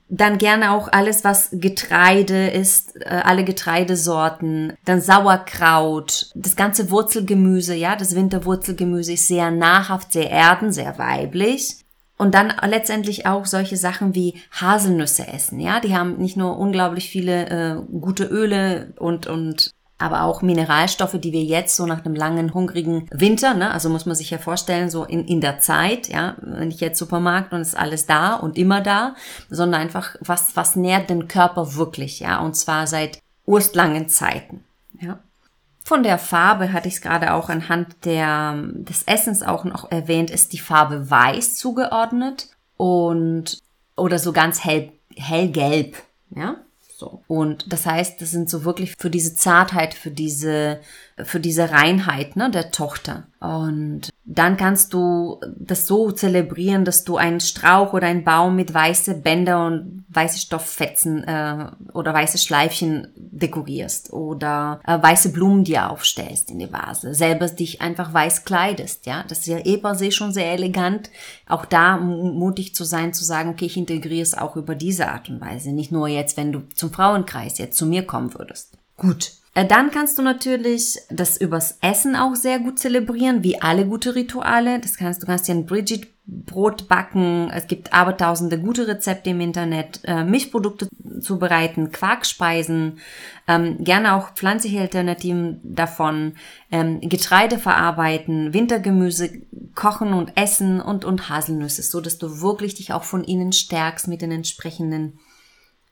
Dann 0.09 0.37
gerne 0.37 0.71
auch 0.71 0.87
alles, 0.91 1.23
was 1.23 1.49
Getreide 1.51 2.47
ist, 2.47 2.95
äh, 3.01 3.09
alle 3.09 3.43
Getreidesorten. 3.43 4.73
Dann 4.85 5.01
Sauerkraut, 5.01 6.31
das 6.33 6.55
ganze 6.55 6.89
Wurzelgemüse, 6.89 7.75
ja, 7.75 7.95
das 7.95 8.15
Winterwurzelgemüse 8.15 9.13
ist 9.13 9.27
sehr 9.27 9.51
nahrhaft, 9.51 10.13
sehr 10.13 10.29
erden, 10.29 10.71
sehr 10.71 10.97
weiblich. 10.97 11.77
Und 12.17 12.33
dann 12.33 12.51
letztendlich 12.67 13.27
auch 13.27 13.45
solche 13.45 13.77
Sachen 13.77 14.15
wie 14.15 14.41
Haselnüsse 14.51 15.27
essen, 15.27 15.59
ja. 15.59 15.79
Die 15.79 15.95
haben 15.95 16.17
nicht 16.17 16.35
nur 16.35 16.57
unglaublich 16.57 17.09
viele 17.09 17.49
äh, 17.49 17.75
gute 17.99 18.23
Öle 18.23 18.93
und, 18.97 19.27
und 19.27 19.71
aber 19.99 20.23
auch 20.23 20.41
Mineralstoffe, 20.41 21.17
die 21.19 21.31
wir 21.31 21.43
jetzt 21.43 21.75
so 21.75 21.85
nach 21.85 22.05
einem 22.05 22.13
langen, 22.13 22.53
hungrigen 22.53 23.07
Winter, 23.11 23.55
ne, 23.55 23.71
also 23.71 23.89
muss 23.89 24.05
man 24.05 24.15
sich 24.15 24.29
ja 24.29 24.37
vorstellen, 24.37 24.89
so 24.89 25.03
in, 25.03 25.25
in 25.25 25.41
der 25.41 25.59
Zeit, 25.59 26.07
ja, 26.07 26.35
wenn 26.41 26.69
ich 26.69 26.79
jetzt 26.79 26.99
Supermarkt 26.99 27.51
und 27.51 27.61
ist 27.61 27.77
alles 27.77 28.05
da 28.05 28.35
und 28.35 28.57
immer 28.57 28.81
da, 28.81 29.15
sondern 29.49 29.81
einfach, 29.81 30.15
was, 30.19 30.55
was 30.55 30.75
nährt 30.75 31.09
den 31.09 31.27
Körper 31.27 31.75
wirklich, 31.75 32.19
ja, 32.19 32.39
und 32.39 32.55
zwar 32.55 32.85
seit 32.85 33.19
urstlangen 33.45 34.07
Zeiten. 34.07 34.63
Ja. 34.99 35.19
Von 35.83 36.03
der 36.03 36.17
Farbe 36.17 36.73
hatte 36.73 36.89
ich 36.89 36.95
es 36.95 37.01
gerade 37.01 37.33
auch 37.33 37.49
anhand 37.49 38.05
der, 38.05 38.55
des 38.73 39.03
Essens 39.03 39.41
auch 39.41 39.63
noch 39.63 39.89
erwähnt, 39.89 40.29
ist 40.29 40.53
die 40.53 40.59
Farbe 40.59 41.09
weiß 41.09 41.55
zugeordnet 41.55 42.49
und 42.75 43.57
oder 43.95 44.19
so 44.19 44.33
ganz 44.33 44.63
hell, 44.63 44.91
hellgelb. 45.15 45.95
Ja, 46.35 46.57
so. 46.97 47.21
Und 47.27 47.71
das 47.71 47.85
heißt, 47.85 48.19
das 48.21 48.31
sind 48.31 48.49
so 48.49 48.63
wirklich 48.63 48.95
für 48.97 49.11
diese 49.11 49.35
Zartheit, 49.35 49.93
für 49.93 50.09
diese, 50.09 50.79
für 51.23 51.39
diese 51.39 51.71
Reinheit, 51.71 52.35
ne, 52.35 52.51
der 52.51 52.71
Tochter. 52.71 53.23
Und 53.39 54.09
dann 54.23 54.57
kannst 54.57 54.93
du 54.93 55.39
das 55.57 55.87
so 55.87 56.11
zelebrieren, 56.11 56.85
dass 56.85 57.03
du 57.03 57.17
einen 57.17 57.39
Strauch 57.39 57.93
oder 57.93 58.07
einen 58.07 58.23
Baum 58.23 58.55
mit 58.55 58.73
weiße 58.73 59.15
Bänder 59.15 59.65
und 59.65 60.05
weiße 60.09 60.39
Stofffetzen 60.39 61.23
äh, 61.23 61.67
oder 61.93 62.13
weiße 62.13 62.37
Schleifchen 62.37 63.07
dekorierst 63.15 64.13
oder 64.13 64.79
äh, 64.85 65.01
weiße 65.01 65.31
Blumen 65.31 65.63
dir 65.63 65.89
aufstellst 65.89 66.51
in 66.51 66.59
die 66.59 66.71
Vase, 66.71 67.13
selber 67.13 67.47
dich 67.47 67.81
einfach 67.81 68.13
weiß 68.13 68.45
kleidest, 68.45 69.05
ja, 69.05 69.23
das 69.27 69.39
ist 69.39 69.47
ja 69.47 69.59
eh 69.59 69.77
per 69.77 69.95
se 69.95 70.11
schon 70.11 70.33
sehr 70.33 70.51
elegant, 70.53 71.09
auch 71.47 71.65
da 71.65 71.97
mutig 71.97 72.75
zu 72.75 72.83
sein, 72.83 73.13
zu 73.13 73.23
sagen, 73.23 73.51
okay, 73.51 73.65
ich 73.65 73.77
integriere 73.77 74.23
es 74.23 74.37
auch 74.37 74.55
über 74.55 74.75
diese 74.75 75.09
Art 75.09 75.29
und 75.29 75.41
Weise, 75.41 75.71
nicht 75.71 75.91
nur 75.91 76.07
jetzt, 76.07 76.37
wenn 76.37 76.51
du 76.51 76.63
zum 76.75 76.91
Frauenkreis 76.91 77.57
jetzt 77.57 77.77
zu 77.77 77.85
mir 77.85 78.05
kommen 78.05 78.33
würdest. 78.33 78.77
Gut, 78.97 79.33
dann 79.63 79.91
kannst 79.91 80.17
du 80.17 80.21
natürlich 80.21 80.99
das 81.09 81.37
übers 81.37 81.79
Essen 81.81 82.15
auch 82.15 82.35
sehr 82.35 82.59
gut 82.59 82.77
zelebrieren, 82.77 83.43
wie 83.43 83.61
alle 83.61 83.87
gute 83.87 84.13
Rituale. 84.13 84.79
Das 84.79 84.97
kannst, 84.97 85.23
du 85.23 85.25
kannst 85.25 85.47
dir 85.47 85.55
ein 85.55 85.65
Bridget 85.65 86.07
Brot 86.27 86.89
backen. 86.89 87.49
Es 87.51 87.67
gibt 87.67 87.93
abertausende 87.93 88.59
gute 88.59 88.85
Rezepte 88.87 89.29
im 89.29 89.39
Internet, 89.39 90.01
äh, 90.03 90.25
Milchprodukte 90.25 90.89
zubereiten, 91.21 91.91
Quarkspeisen, 91.93 92.99
ähm, 93.47 93.83
gerne 93.83 94.13
auch 94.13 94.33
pflanzliche 94.33 94.81
Alternativen 94.81 95.61
davon, 95.63 96.33
ähm, 96.69 96.99
Getreide 96.99 97.57
verarbeiten, 97.57 98.53
Wintergemüse 98.53 99.29
kochen 99.73 100.11
und 100.11 100.33
essen 100.35 100.81
und, 100.81 101.05
und 101.05 101.29
Haselnüsse, 101.29 101.81
so 101.81 102.01
dass 102.01 102.17
du 102.17 102.41
wirklich 102.41 102.75
dich 102.75 102.91
auch 102.91 103.03
von 103.03 103.23
ihnen 103.23 103.53
stärkst 103.53 104.09
mit 104.09 104.21
den 104.21 104.31
entsprechenden 104.31 105.19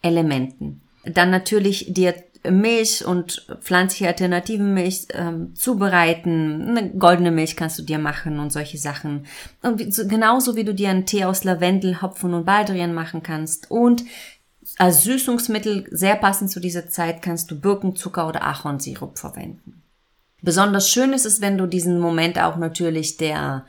Elementen. 0.01 0.81
Dann 1.05 1.29
natürlich 1.29 1.93
dir 1.93 2.13
Milch 2.51 3.05
und 3.05 3.47
pflanzliche 3.61 4.07
Alternativen 4.07 4.73
Milch 4.73 5.07
ähm, 5.13 5.55
zubereiten. 5.55 6.67
Eine 6.69 6.89
goldene 6.91 7.31
Milch 7.31 7.55
kannst 7.55 7.79
du 7.79 7.83
dir 7.83 7.99
machen 7.99 8.39
und 8.39 8.51
solche 8.51 8.77
Sachen. 8.77 9.25
Und 9.61 9.77
genauso 10.09 10.55
wie 10.55 10.63
du 10.63 10.73
dir 10.73 10.89
einen 10.89 11.05
Tee 11.05 11.25
aus 11.25 11.43
Lavendel, 11.43 12.01
Hopfen 12.01 12.33
und 12.33 12.45
Baldrian 12.45 12.93
machen 12.93 13.23
kannst. 13.23 13.69
Und 13.71 14.03
als 14.77 15.03
Süßungsmittel, 15.03 15.87
sehr 15.91 16.15
passend 16.15 16.51
zu 16.51 16.59
dieser 16.59 16.89
Zeit, 16.89 17.21
kannst 17.21 17.51
du 17.51 17.59
Birkenzucker 17.59 18.27
oder 18.27 18.43
Ahornsirup 18.43 19.17
verwenden. 19.17 19.81
Besonders 20.41 20.89
schön 20.89 21.13
ist 21.13 21.25
es, 21.25 21.41
wenn 21.41 21.57
du 21.57 21.65
diesen 21.65 21.99
Moment 21.99 22.39
auch 22.39 22.57
natürlich 22.57 23.17
der 23.17 23.65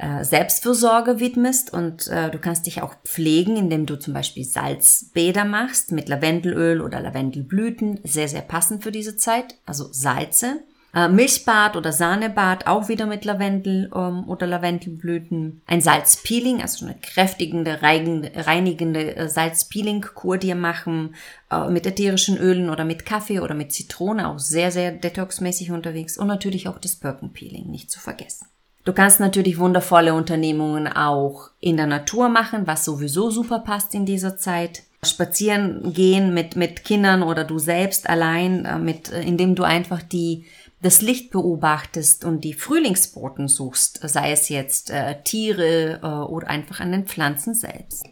äh, 0.00 0.24
Selbstfürsorge 0.24 1.20
widmest 1.20 1.72
und 1.72 2.08
äh, 2.08 2.30
du 2.30 2.38
kannst 2.38 2.66
dich 2.66 2.82
auch 2.82 2.94
pflegen, 3.04 3.56
indem 3.56 3.86
du 3.86 3.98
zum 3.98 4.14
Beispiel 4.14 4.44
Salzbäder 4.44 5.44
machst 5.44 5.92
mit 5.92 6.08
Lavendelöl 6.08 6.80
oder 6.80 7.00
Lavendelblüten, 7.00 8.00
sehr, 8.04 8.28
sehr 8.28 8.40
passend 8.40 8.82
für 8.82 8.92
diese 8.92 9.16
Zeit, 9.16 9.56
also 9.66 9.88
Salze. 9.92 10.60
Äh, 10.92 11.08
Milchbad 11.08 11.76
oder 11.76 11.92
Sahnebad 11.92 12.66
auch 12.66 12.88
wieder 12.88 13.06
mit 13.06 13.24
Lavendel 13.24 13.90
ähm, 13.94 14.28
oder 14.28 14.46
Lavendelblüten. 14.46 15.62
Ein 15.66 15.80
Salzpeeling, 15.80 16.62
also 16.62 16.84
eine 16.84 16.96
kräftigende, 16.96 17.80
reinigende 17.82 19.16
äh, 19.16 19.28
Salzpeeling-Kur 19.28 20.38
dir 20.38 20.56
machen 20.56 21.14
äh, 21.50 21.68
mit 21.68 21.86
ätherischen 21.86 22.38
Ölen 22.38 22.70
oder 22.70 22.84
mit 22.84 23.06
Kaffee 23.06 23.38
oder 23.38 23.54
mit 23.54 23.70
Zitrone, 23.70 24.28
auch 24.28 24.40
sehr, 24.40 24.72
sehr 24.72 24.90
detoxmäßig 24.90 25.70
unterwegs. 25.70 26.18
Und 26.18 26.26
natürlich 26.26 26.66
auch 26.66 26.78
das 26.78 26.96
Birkenpeeling 26.96 27.70
nicht 27.70 27.90
zu 27.90 28.00
vergessen. 28.00 28.46
Du 28.90 28.96
kannst 28.96 29.20
natürlich 29.20 29.60
wundervolle 29.60 30.14
Unternehmungen 30.14 30.88
auch 30.88 31.50
in 31.60 31.76
der 31.76 31.86
Natur 31.86 32.28
machen, 32.28 32.66
was 32.66 32.84
sowieso 32.84 33.30
super 33.30 33.60
passt 33.60 33.94
in 33.94 34.04
dieser 34.04 34.36
Zeit. 34.36 34.82
Spazieren 35.04 35.92
gehen 35.92 36.34
mit, 36.34 36.56
mit 36.56 36.82
Kindern 36.82 37.22
oder 37.22 37.44
du 37.44 37.60
selbst 37.60 38.10
allein, 38.10 38.64
äh, 38.64 38.80
mit, 38.80 39.12
äh, 39.12 39.22
indem 39.22 39.54
du 39.54 39.62
einfach 39.62 40.02
die, 40.02 40.44
das 40.82 41.02
Licht 41.02 41.30
beobachtest 41.30 42.24
und 42.24 42.42
die 42.42 42.52
Frühlingsboten 42.52 43.46
suchst, 43.46 44.00
sei 44.02 44.32
es 44.32 44.48
jetzt 44.48 44.90
äh, 44.90 45.22
Tiere 45.22 46.00
äh, 46.02 46.06
oder 46.28 46.48
einfach 46.48 46.80
an 46.80 46.90
den 46.90 47.06
Pflanzen 47.06 47.54
selbst. 47.54 48.04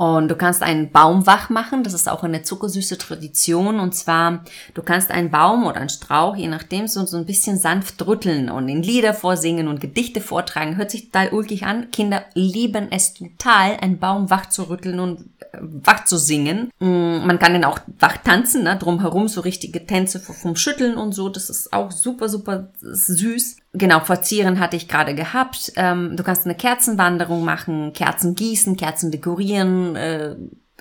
Und 0.00 0.28
du 0.28 0.34
kannst 0.34 0.62
einen 0.62 0.90
Baum 0.90 1.26
wach 1.26 1.50
machen, 1.50 1.84
das 1.84 1.92
ist 1.92 2.08
auch 2.08 2.22
eine 2.22 2.42
zuckersüße 2.42 2.96
Tradition. 2.96 3.78
Und 3.78 3.94
zwar, 3.94 4.44
du 4.72 4.82
kannst 4.82 5.10
einen 5.10 5.30
Baum 5.30 5.66
oder 5.66 5.76
einen 5.76 5.90
Strauch, 5.90 6.36
je 6.36 6.48
nachdem, 6.48 6.88
so, 6.88 7.04
so 7.04 7.18
ein 7.18 7.26
bisschen 7.26 7.58
sanft 7.58 8.00
rütteln 8.06 8.48
und 8.48 8.70
in 8.70 8.82
Lieder 8.82 9.12
vorsingen 9.12 9.68
und 9.68 9.82
Gedichte 9.82 10.22
vortragen. 10.22 10.78
Hört 10.78 10.90
sich 10.90 11.10
total 11.10 11.34
ulkig 11.34 11.64
an. 11.66 11.90
Kinder 11.90 12.24
lieben 12.32 12.90
es 12.90 13.12
total, 13.12 13.76
einen 13.76 13.98
Baum 13.98 14.30
wach 14.30 14.48
zu 14.48 14.70
rütteln 14.70 15.00
und 15.00 15.20
äh, 15.52 15.58
wach 15.60 16.06
zu 16.06 16.16
singen. 16.16 16.70
Mm, 16.78 17.26
man 17.26 17.38
kann 17.38 17.52
den 17.52 17.66
auch 17.66 17.80
wach 17.98 18.16
tanzen, 18.24 18.62
ne? 18.62 18.78
drumherum 18.78 19.28
so 19.28 19.42
richtige 19.42 19.84
Tänze 19.84 20.18
vom 20.18 20.56
Schütteln 20.56 20.96
und 20.96 21.12
so. 21.12 21.28
Das 21.28 21.50
ist 21.50 21.74
auch 21.74 21.90
super, 21.90 22.30
super 22.30 22.68
süß. 22.80 23.59
Genau, 23.72 24.00
verzieren 24.00 24.58
hatte 24.58 24.76
ich 24.76 24.88
gerade 24.88 25.14
gehabt. 25.14 25.72
Ähm, 25.76 26.16
du 26.16 26.24
kannst 26.24 26.44
eine 26.44 26.56
Kerzenwanderung 26.56 27.44
machen, 27.44 27.92
Kerzen 27.92 28.34
gießen, 28.34 28.76
Kerzen 28.76 29.12
dekorieren, 29.12 29.94
äh, 29.94 30.36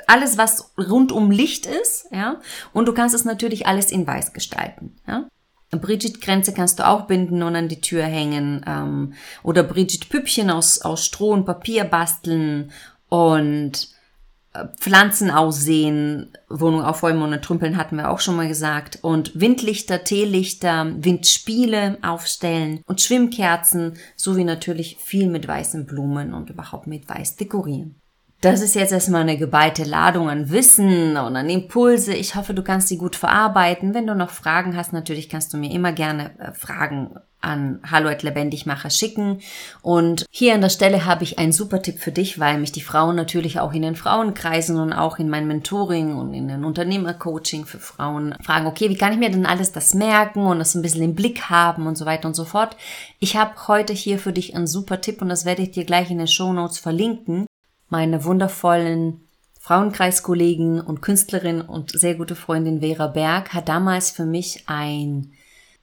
alles 0.08 0.38
was 0.38 0.74
rund 0.78 1.12
um 1.12 1.30
Licht 1.30 1.66
ist, 1.66 2.08
ja. 2.12 2.40
Und 2.74 2.88
du 2.88 2.94
kannst 2.94 3.14
es 3.14 3.26
natürlich 3.26 3.68
alles 3.68 3.92
in 3.92 4.08
Weiß 4.08 4.34
gestalten, 4.34 4.96
ja. 5.08 5.28
Bridget-Grenze 5.72 6.52
kannst 6.52 6.80
du 6.80 6.88
auch 6.88 7.06
binden 7.06 7.44
und 7.44 7.56
an 7.56 7.68
die 7.68 7.80
Tür 7.80 8.04
hängen 8.04 8.66
ähm, 8.66 9.14
oder 9.44 9.62
Bridget-Püppchen 9.62 10.50
aus, 10.50 10.82
aus 10.82 11.06
Stroh 11.06 11.32
und 11.32 11.46
Papier 11.46 11.84
basteln 11.84 12.72
und 13.08 13.90
Pflanzen 14.78 15.30
aussehen, 15.30 16.32
Wohnung 16.50 16.82
aufräumen 16.82 17.22
und 17.22 17.42
trümpeln 17.44 17.78
hatten 17.78 17.98
wir 17.98 18.10
auch 18.10 18.20
schon 18.20 18.36
mal 18.36 18.48
gesagt 18.48 18.98
und 19.04 19.40
Windlichter, 19.40 20.04
Teelichter, 20.04 20.92
Windspiele 20.98 22.00
aufstellen 22.02 22.82
und 22.88 23.00
Schwimmkerzen 23.00 23.94
sowie 24.16 24.44
natürlich 24.44 24.98
viel 24.98 25.30
mit 25.30 25.48
weißen 25.48 25.86
Blumen 25.86 26.34
und 26.34 26.50
überhaupt 26.50 26.88
mit 26.88 27.08
weiß 27.08 27.36
dekorieren. 27.36 28.02
Das 28.42 28.62
ist 28.62 28.74
jetzt 28.74 28.94
erstmal 28.94 29.22
eine 29.22 29.38
geballte 29.38 29.84
Ladung 29.84 30.30
an 30.30 30.50
Wissen 30.50 31.18
und 31.18 31.36
an 31.36 31.50
Impulse. 31.50 32.14
Ich 32.14 32.36
hoffe, 32.36 32.54
du 32.54 32.64
kannst 32.64 32.88
sie 32.88 32.98
gut 32.98 33.18
verarbeiten. 33.18 33.94
Wenn 33.94 34.08
du 34.08 34.16
noch 34.16 34.30
Fragen 34.30 34.78
hast, 34.78 34.94
natürlich 34.94 35.28
kannst 35.28 35.54
du 35.54 35.58
mir 35.58 35.72
immer 35.72 35.92
gerne 35.92 36.32
äh, 36.40 36.54
Fragen 36.54 37.20
an 37.42 37.82
Hallo 37.90 38.10
Lebendigmacher 38.10 38.92
schicken. 38.92 39.42
Und 39.82 40.26
hier 40.32 40.54
an 40.54 40.62
der 40.62 40.70
Stelle 40.70 41.06
habe 41.06 41.26
ich 41.26 41.38
einen 41.38 41.52
super 41.52 41.82
Tipp 41.82 42.00
für 42.00 42.14
dich, 42.14 42.40
weil 42.40 42.60
mich 42.60 42.72
die 42.72 42.82
Frauen 42.82 43.18
natürlich 43.18 43.60
auch 43.60 43.74
in 43.74 43.82
den 43.82 43.98
Frauenkreisen 43.98 44.78
und 44.78 44.94
auch 44.94 45.20
in 45.20 45.30
meinem 45.30 45.50
Mentoring 45.50 46.16
und 46.16 46.34
in 46.34 46.48
den 46.48 46.64
Unternehmercoaching 46.64 47.66
für 47.66 47.80
Frauen 47.80 48.36
fragen, 48.42 48.68
okay, 48.68 48.90
wie 48.90 48.98
kann 48.98 49.12
ich 49.12 49.20
mir 49.20 49.32
denn 49.32 49.46
alles 49.46 49.74
das 49.74 49.94
merken 49.94 50.46
und 50.46 50.60
das 50.60 50.76
ein 50.76 50.82
bisschen 50.82 51.04
im 51.04 51.16
Blick 51.16 51.50
haben 51.50 51.88
und 51.88 51.98
so 51.98 52.06
weiter 52.06 52.28
und 52.28 52.36
so 52.36 52.46
fort. 52.46 52.78
Ich 53.20 53.36
habe 53.36 53.68
heute 53.68 53.92
hier 53.92 54.18
für 54.18 54.32
dich 54.32 54.56
einen 54.56 54.68
super 54.68 55.02
Tipp 55.02 55.22
und 55.22 55.28
das 55.28 55.44
werde 55.44 55.62
ich 55.62 55.72
dir 55.72 55.84
gleich 55.84 56.10
in 56.10 56.20
den 56.20 56.28
Show 56.28 56.54
Notes 56.54 56.78
verlinken 56.78 57.49
meine 57.90 58.24
wundervollen 58.24 59.22
Frauenkreiskollegen 59.60 60.82
und 60.82 61.02
Künstlerin 61.02 61.62
und 61.62 61.92
sehr 61.92 62.16
gute 62.16 62.36
Freundin 62.36 62.80
Vera 62.80 63.08
Berg 63.08 63.54
hat 63.54 63.70
damals 63.70 64.10
für 64.12 64.26
mich 64.26 64.64
einen 64.68 65.34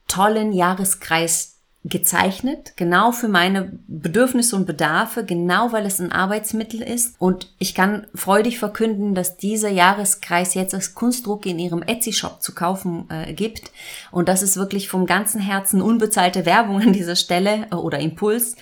tollen 0.07 0.51
Jahreskreis 0.51 1.57
gezeichnet, 1.89 2.73
genau 2.75 3.11
für 3.11 3.27
meine 3.27 3.71
Bedürfnisse 3.87 4.55
und 4.55 4.65
Bedarfe, 4.65 5.23
genau 5.23 5.71
weil 5.71 5.85
es 5.85 5.99
ein 5.99 6.11
Arbeitsmittel 6.11 6.81
ist. 6.81 7.15
Und 7.19 7.53
ich 7.59 7.75
kann 7.75 8.07
freudig 8.13 8.59
verkünden, 8.59 9.15
dass 9.15 9.37
dieser 9.37 9.69
Jahreskreis 9.69 10.53
jetzt 10.53 10.73
als 10.73 10.95
Kunstdruck 10.95 11.45
in 11.45 11.59
ihrem 11.59 11.83
Etsy-Shop 11.83 12.41
zu 12.41 12.53
kaufen 12.53 13.05
äh, 13.09 13.33
gibt. 13.33 13.71
Und 14.11 14.27
das 14.27 14.41
ist 14.41 14.57
wirklich 14.57 14.89
vom 14.89 15.05
ganzen 15.05 15.39
Herzen 15.39 15.81
unbezahlte 15.81 16.45
Werbung 16.45 16.81
an 16.81 16.93
dieser 16.93 17.15
Stelle 17.15 17.67
äh, 17.71 17.75
oder 17.75 17.99
Impuls. 17.99 18.55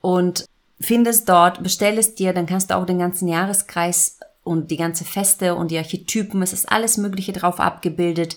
Und 0.00 0.44
findest 0.80 1.28
dort, 1.28 1.62
bestell 1.62 1.98
es 1.98 2.14
dir, 2.14 2.32
dann 2.32 2.46
kannst 2.46 2.70
du 2.70 2.76
auch 2.76 2.86
den 2.86 2.98
ganzen 2.98 3.28
Jahreskreis 3.28 4.18
und 4.42 4.70
die 4.70 4.76
ganze 4.76 5.04
Feste 5.04 5.54
und 5.54 5.70
die 5.70 5.78
Archetypen, 5.78 6.42
es 6.42 6.52
ist 6.52 6.70
alles 6.70 6.96
Mögliche 6.96 7.32
drauf 7.32 7.60
abgebildet. 7.60 8.36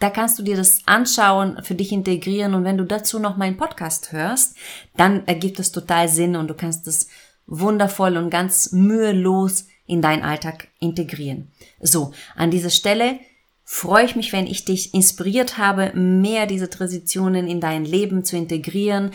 Da 0.00 0.10
kannst 0.10 0.38
du 0.38 0.42
dir 0.42 0.56
das 0.56 0.80
anschauen, 0.86 1.62
für 1.62 1.74
dich 1.74 1.92
integrieren 1.92 2.54
und 2.54 2.64
wenn 2.64 2.78
du 2.78 2.84
dazu 2.84 3.18
noch 3.18 3.36
meinen 3.36 3.56
Podcast 3.56 4.12
hörst, 4.12 4.56
dann 4.96 5.26
ergibt 5.26 5.60
es 5.60 5.70
total 5.70 6.08
Sinn 6.08 6.36
und 6.36 6.48
du 6.48 6.54
kannst 6.54 6.88
es 6.88 7.08
wundervoll 7.46 8.16
und 8.16 8.30
ganz 8.30 8.72
mühelos 8.72 9.66
in 9.86 10.00
deinen 10.00 10.22
Alltag 10.22 10.68
integrieren. 10.80 11.52
So, 11.80 12.12
an 12.34 12.50
dieser 12.50 12.70
Stelle 12.70 13.18
freue 13.64 14.04
ich 14.04 14.16
mich, 14.16 14.32
wenn 14.32 14.46
ich 14.46 14.64
dich 14.64 14.94
inspiriert 14.94 15.58
habe, 15.58 15.92
mehr 15.94 16.46
diese 16.46 16.70
Transitionen 16.70 17.46
in 17.46 17.60
dein 17.60 17.84
Leben 17.84 18.24
zu 18.24 18.36
integrieren, 18.36 19.12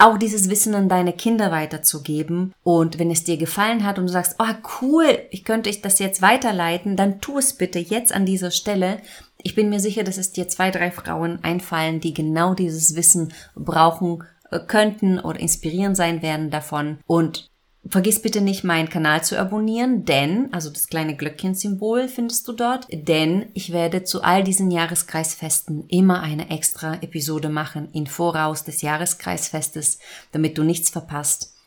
auch 0.00 0.18
dieses 0.18 0.48
Wissen 0.48 0.74
an 0.74 0.88
deine 0.88 1.12
Kinder 1.12 1.50
weiterzugeben. 1.50 2.54
Und 2.62 2.98
wenn 2.98 3.10
es 3.10 3.24
dir 3.24 3.36
gefallen 3.36 3.84
hat 3.84 3.98
und 3.98 4.06
du 4.06 4.12
sagst, 4.12 4.36
oh 4.38 4.54
cool, 4.80 5.18
ich 5.30 5.44
könnte 5.44 5.70
ich 5.70 5.82
das 5.82 5.98
jetzt 5.98 6.22
weiterleiten, 6.22 6.96
dann 6.96 7.20
tu 7.20 7.38
es 7.38 7.54
bitte 7.54 7.78
jetzt 7.78 8.12
an 8.12 8.26
dieser 8.26 8.50
Stelle. 8.50 8.98
Ich 9.42 9.54
bin 9.54 9.68
mir 9.68 9.80
sicher, 9.80 10.04
dass 10.04 10.18
es 10.18 10.32
dir 10.32 10.48
zwei, 10.48 10.70
drei 10.70 10.90
Frauen 10.90 11.38
einfallen, 11.42 12.00
die 12.00 12.14
genau 12.14 12.54
dieses 12.54 12.96
Wissen 12.96 13.32
brauchen 13.54 14.24
äh, 14.50 14.60
könnten 14.60 15.18
oder 15.18 15.38
inspirieren 15.38 15.94
sein 15.94 16.22
werden 16.22 16.50
davon. 16.50 16.98
Und 17.06 17.48
Vergiss 17.86 18.20
bitte 18.20 18.40
nicht, 18.40 18.64
meinen 18.64 18.90
Kanal 18.90 19.24
zu 19.24 19.38
abonnieren, 19.38 20.04
denn, 20.04 20.52
also 20.52 20.68
das 20.68 20.88
kleine 20.88 21.16
Glöckchen-Symbol 21.16 22.08
findest 22.08 22.46
du 22.46 22.52
dort, 22.52 22.86
denn 22.90 23.46
ich 23.54 23.72
werde 23.72 24.04
zu 24.04 24.22
all 24.22 24.44
diesen 24.44 24.70
Jahreskreisfesten 24.70 25.88
immer 25.88 26.20
eine 26.20 26.50
extra 26.50 26.94
Episode 27.02 27.48
machen, 27.48 27.88
in 27.92 28.06
Voraus 28.06 28.64
des 28.64 28.82
Jahreskreisfestes, 28.82 29.98
damit 30.32 30.58
du 30.58 30.64
nichts 30.64 30.90
verpasst. 30.90 31.57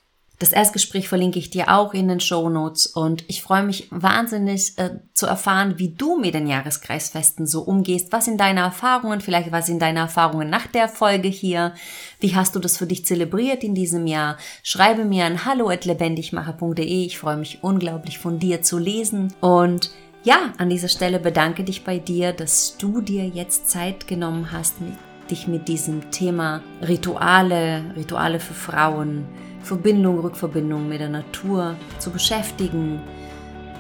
Das 0.41 0.54
Erstgespräch 0.54 1.08
verlinke 1.08 1.38
ich 1.38 1.51
dir 1.51 1.69
auch 1.69 1.93
in 1.93 2.08
den 2.08 2.19
Show 2.19 2.49
Notes 2.49 2.88
und 2.88 3.23
ich 3.27 3.43
freue 3.43 3.62
mich 3.62 3.88
wahnsinnig 3.91 4.75
äh, 4.80 4.97
zu 5.13 5.27
erfahren, 5.27 5.75
wie 5.77 5.89
du 5.89 6.17
mit 6.17 6.34
den 6.34 6.47
Jahreskreisfesten 6.47 7.45
so 7.45 7.62
umgehst. 7.62 8.12
Was 8.12 8.25
sind 8.25 8.41
deine 8.41 8.62
Erfahrungen? 8.62 9.21
Vielleicht 9.21 9.51
was 9.51 9.67
sind 9.67 9.84
deine 9.84 9.99
Erfahrungen 9.99 10.49
nach 10.49 10.65
der 10.65 10.89
Folge 10.89 11.27
hier? 11.27 11.75
Wie 12.19 12.36
hast 12.36 12.56
du 12.56 12.60
das 12.60 12.77
für 12.77 12.88
dich 12.88 13.06
zelebriert 13.06 13.63
in 13.63 13.75
diesem 13.75 14.08
Jahr? 14.08 14.38
Schreibe 14.63 15.06
mir 15.06 15.25
an 15.25 15.45
hallo@lebendigmacher.de. 15.45 17.06
Ich 17.06 17.19
freue 17.19 17.38
mich 17.38 17.60
unglaublich 17.62 18.17
von 18.17 18.39
dir 18.39 18.63
zu 18.63 18.80
lesen 18.80 19.32
und 19.41 19.91
ja, 20.23 20.54
an 20.58 20.71
dieser 20.71 20.88
Stelle 20.88 21.19
bedanke 21.19 21.63
dich 21.63 21.84
bei 21.84 21.99
dir, 21.99 22.34
dass 22.34 22.77
du 22.77 23.01
dir 23.01 23.27
jetzt 23.27 23.69
Zeit 23.69 24.08
genommen 24.08 24.51
hast, 24.51 24.77
dich 25.30 25.47
mit 25.47 25.67
diesem 25.67 26.10
Thema 26.10 26.63
Rituale, 26.82 27.93
Rituale 27.95 28.39
für 28.39 28.56
Frauen 28.56 29.27
Verbindung, 29.63 30.19
Rückverbindung 30.19 30.88
mit 30.88 31.00
der 31.00 31.10
Natur 31.10 31.76
zu 32.00 32.12
beschäftigen. 32.12 33.02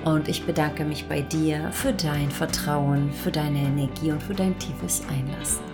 Und 0.05 0.27
ich 0.27 0.45
bedanke 0.45 0.83
mich 0.83 1.07
bei 1.07 1.21
dir 1.21 1.71
für 1.71 1.93
dein 1.93 2.31
Vertrauen, 2.31 3.11
für 3.11 3.31
deine 3.31 3.59
Energie 3.59 4.11
und 4.11 4.21
für 4.21 4.33
dein 4.33 4.57
tiefes 4.57 5.03
Einlassen. 5.09 5.70